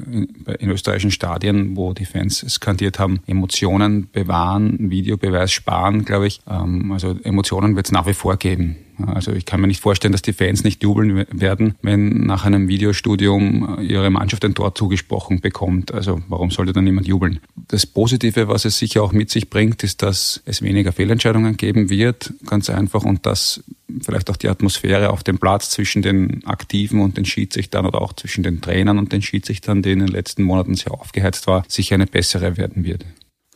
in 0.59 0.71
österreichischen 0.71 1.13
Stadien, 1.13 1.77
wo 1.77 1.95
die 1.95 2.05
Fans 2.05 2.41
skandiert 2.49 2.99
haben, 2.99 3.21
Emotionen 3.27 4.11
bewahren, 4.13 4.91
Videobeweis 4.91 5.53
sparen, 5.53 6.05
glaube 6.05 6.27
ich. 6.27 6.41
Ähm, 6.47 6.93
also 6.93 7.17
Emotionen 7.23 7.77
wird 7.77 7.87
es 7.87 7.93
nach 7.93 8.07
wie 8.07 8.15
vor 8.15 8.37
geben. 8.37 8.77
Also 9.07 9.33
ich 9.33 9.45
kann 9.45 9.61
mir 9.61 9.67
nicht 9.67 9.81
vorstellen, 9.81 10.13
dass 10.13 10.23
die 10.23 10.33
Fans 10.33 10.65
nicht 10.65 10.83
jubeln 10.83 11.27
werden, 11.31 11.75
wenn 11.83 12.27
nach 12.27 12.45
einem 12.45 12.69
Videostudium 12.69 13.79
ihre 13.81 14.11
Mannschaft 14.11 14.45
ein 14.45 14.55
Tor 14.55 14.75
zugesprochen 14.75 15.41
bekommt. 15.41 15.93
Also 15.93 16.21
warum 16.29 16.51
sollte 16.51 16.73
dann 16.73 16.85
niemand 16.85 17.07
jubeln? 17.07 17.41
Das 17.69 17.87
Positive, 17.87 18.49
was 18.49 18.65
es 18.65 18.79
sicher 18.79 19.03
auch 19.03 19.13
mit 19.13 19.31
sich 19.31 19.51
bringt, 19.51 19.85
ist, 19.85 20.03
dass 20.03 20.43
es 20.45 20.63
weniger 20.63 20.93
Fehlentscheidungen 20.93 21.57
geben 21.57 21.91
wird, 21.91 22.33
ganz 22.47 22.71
einfach, 22.71 23.05
und 23.05 23.27
dass 23.27 23.63
vielleicht 24.03 24.31
auch 24.31 24.37
die 24.37 24.49
Atmosphäre 24.49 25.11
auf 25.11 25.23
dem 25.23 25.39
Platz 25.39 25.71
zwischen 25.71 26.03
den 26.03 26.45
Aktiven 26.47 27.01
und 27.01 27.17
den 27.17 27.25
Schiedsrichtern 27.25 27.87
oder 27.87 28.01
auch 28.03 28.13
zwischen 28.13 28.43
den 28.43 28.61
Trainern 28.61 28.99
und 28.99 29.13
den 29.13 29.23
Schiedsrichtern, 29.23 29.83
die 29.83 29.93
in 29.93 30.01
den 30.01 30.09
letzten 30.09 30.43
Monaten 30.43 30.75
sehr 30.75 30.93
aufgeheizt 30.93 31.47
war, 31.47 31.65
sicher 31.69 31.95
eine 31.95 32.07
bessere 32.07 32.57
werden 32.57 32.85
wird. 32.85 33.05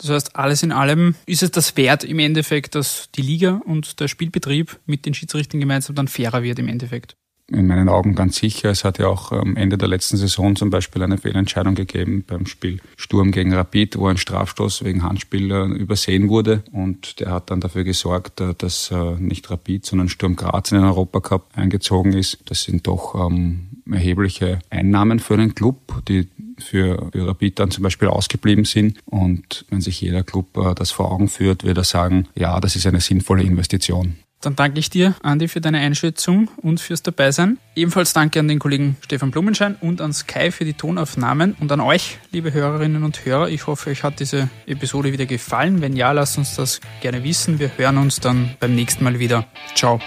Das 0.02 0.10
heißt, 0.10 0.36
alles 0.36 0.62
in 0.62 0.72
allem 0.72 1.14
ist 1.26 1.42
es 1.42 1.50
das 1.50 1.76
wert 1.76 2.04
im 2.04 2.18
Endeffekt, 2.18 2.74
dass 2.74 3.08
die 3.14 3.22
Liga 3.22 3.60
und 3.64 4.00
der 4.00 4.08
Spielbetrieb 4.08 4.78
mit 4.86 5.06
den 5.06 5.14
Schiedsrichtern 5.14 5.60
gemeinsam 5.60 5.94
dann 5.94 6.08
fairer 6.08 6.42
wird 6.42 6.58
im 6.58 6.68
Endeffekt. 6.68 7.16
In 7.48 7.66
meinen 7.66 7.88
Augen 7.88 8.14
ganz 8.14 8.36
sicher. 8.36 8.70
Es 8.70 8.82
hat 8.82 8.98
ja 8.98 9.08
auch 9.08 9.30
am 9.30 9.56
Ende 9.56 9.76
der 9.76 9.88
letzten 9.88 10.16
Saison 10.16 10.56
zum 10.56 10.70
Beispiel 10.70 11.02
eine 11.02 11.18
Fehlentscheidung 11.18 11.74
gegeben 11.74 12.24
beim 12.26 12.46
Spiel 12.46 12.80
Sturm 12.96 13.30
gegen 13.30 13.52
Rapid, 13.52 13.98
wo 13.98 14.06
ein 14.06 14.16
Strafstoß 14.16 14.84
wegen 14.84 15.02
Handspiel 15.02 15.50
übersehen 15.50 16.28
wurde. 16.30 16.62
Und 16.72 17.20
der 17.20 17.30
hat 17.30 17.50
dann 17.50 17.60
dafür 17.60 17.84
gesorgt, 17.84 18.40
äh, 18.40 18.54
dass 18.56 18.90
äh, 18.90 19.16
nicht 19.18 19.50
Rapid, 19.50 19.84
sondern 19.84 20.08
Sturm 20.08 20.36
Graz 20.36 20.72
in 20.72 20.78
den 20.78 20.86
Europacup 20.86 21.48
eingezogen 21.54 22.14
ist. 22.14 22.38
Das 22.46 22.62
sind 22.62 22.86
doch 22.86 23.14
ähm, 23.14 23.82
erhebliche 23.90 24.60
Einnahmen 24.70 25.18
für 25.18 25.34
einen 25.34 25.54
Club, 25.54 26.02
die 26.08 26.28
für, 26.62 27.10
für 27.12 27.26
Rapid 27.26 27.58
dann 27.58 27.70
zum 27.70 27.82
Beispiel 27.82 28.08
ausgeblieben 28.08 28.64
sind. 28.64 28.98
Und 29.04 29.64
wenn 29.70 29.80
sich 29.80 30.00
jeder 30.00 30.22
Club 30.22 30.56
äh, 30.56 30.74
das 30.74 30.90
vor 30.90 31.10
Augen 31.10 31.28
führt, 31.28 31.64
wird 31.64 31.78
er 31.78 31.84
sagen, 31.84 32.28
ja, 32.34 32.60
das 32.60 32.76
ist 32.76 32.86
eine 32.86 33.00
sinnvolle 33.00 33.42
Investition. 33.42 34.16
Dann 34.42 34.56
danke 34.56 34.80
ich 34.80 34.90
dir, 34.90 35.14
Andi, 35.22 35.46
für 35.46 35.60
deine 35.60 35.78
Einschätzung 35.78 36.48
und 36.56 36.80
fürs 36.80 37.02
Dabeisein. 37.02 37.58
Ebenfalls 37.76 38.12
danke 38.12 38.40
an 38.40 38.48
den 38.48 38.58
Kollegen 38.58 38.96
Stefan 39.00 39.30
Blumenschein 39.30 39.76
und 39.80 40.00
an 40.00 40.12
Sky 40.12 40.50
für 40.50 40.64
die 40.64 40.74
Tonaufnahmen 40.74 41.54
und 41.60 41.70
an 41.70 41.80
euch, 41.80 42.18
liebe 42.32 42.52
Hörerinnen 42.52 43.04
und 43.04 43.24
Hörer. 43.24 43.48
Ich 43.48 43.68
hoffe, 43.68 43.90
euch 43.90 44.02
hat 44.02 44.18
diese 44.18 44.50
Episode 44.66 45.12
wieder 45.12 45.26
gefallen. 45.26 45.80
Wenn 45.80 45.94
ja, 45.94 46.10
lasst 46.10 46.38
uns 46.38 46.56
das 46.56 46.80
gerne 47.00 47.22
wissen. 47.22 47.60
Wir 47.60 47.70
hören 47.78 47.98
uns 47.98 48.18
dann 48.18 48.50
beim 48.58 48.74
nächsten 48.74 49.04
Mal 49.04 49.20
wieder. 49.20 49.46
Ciao. 49.76 50.00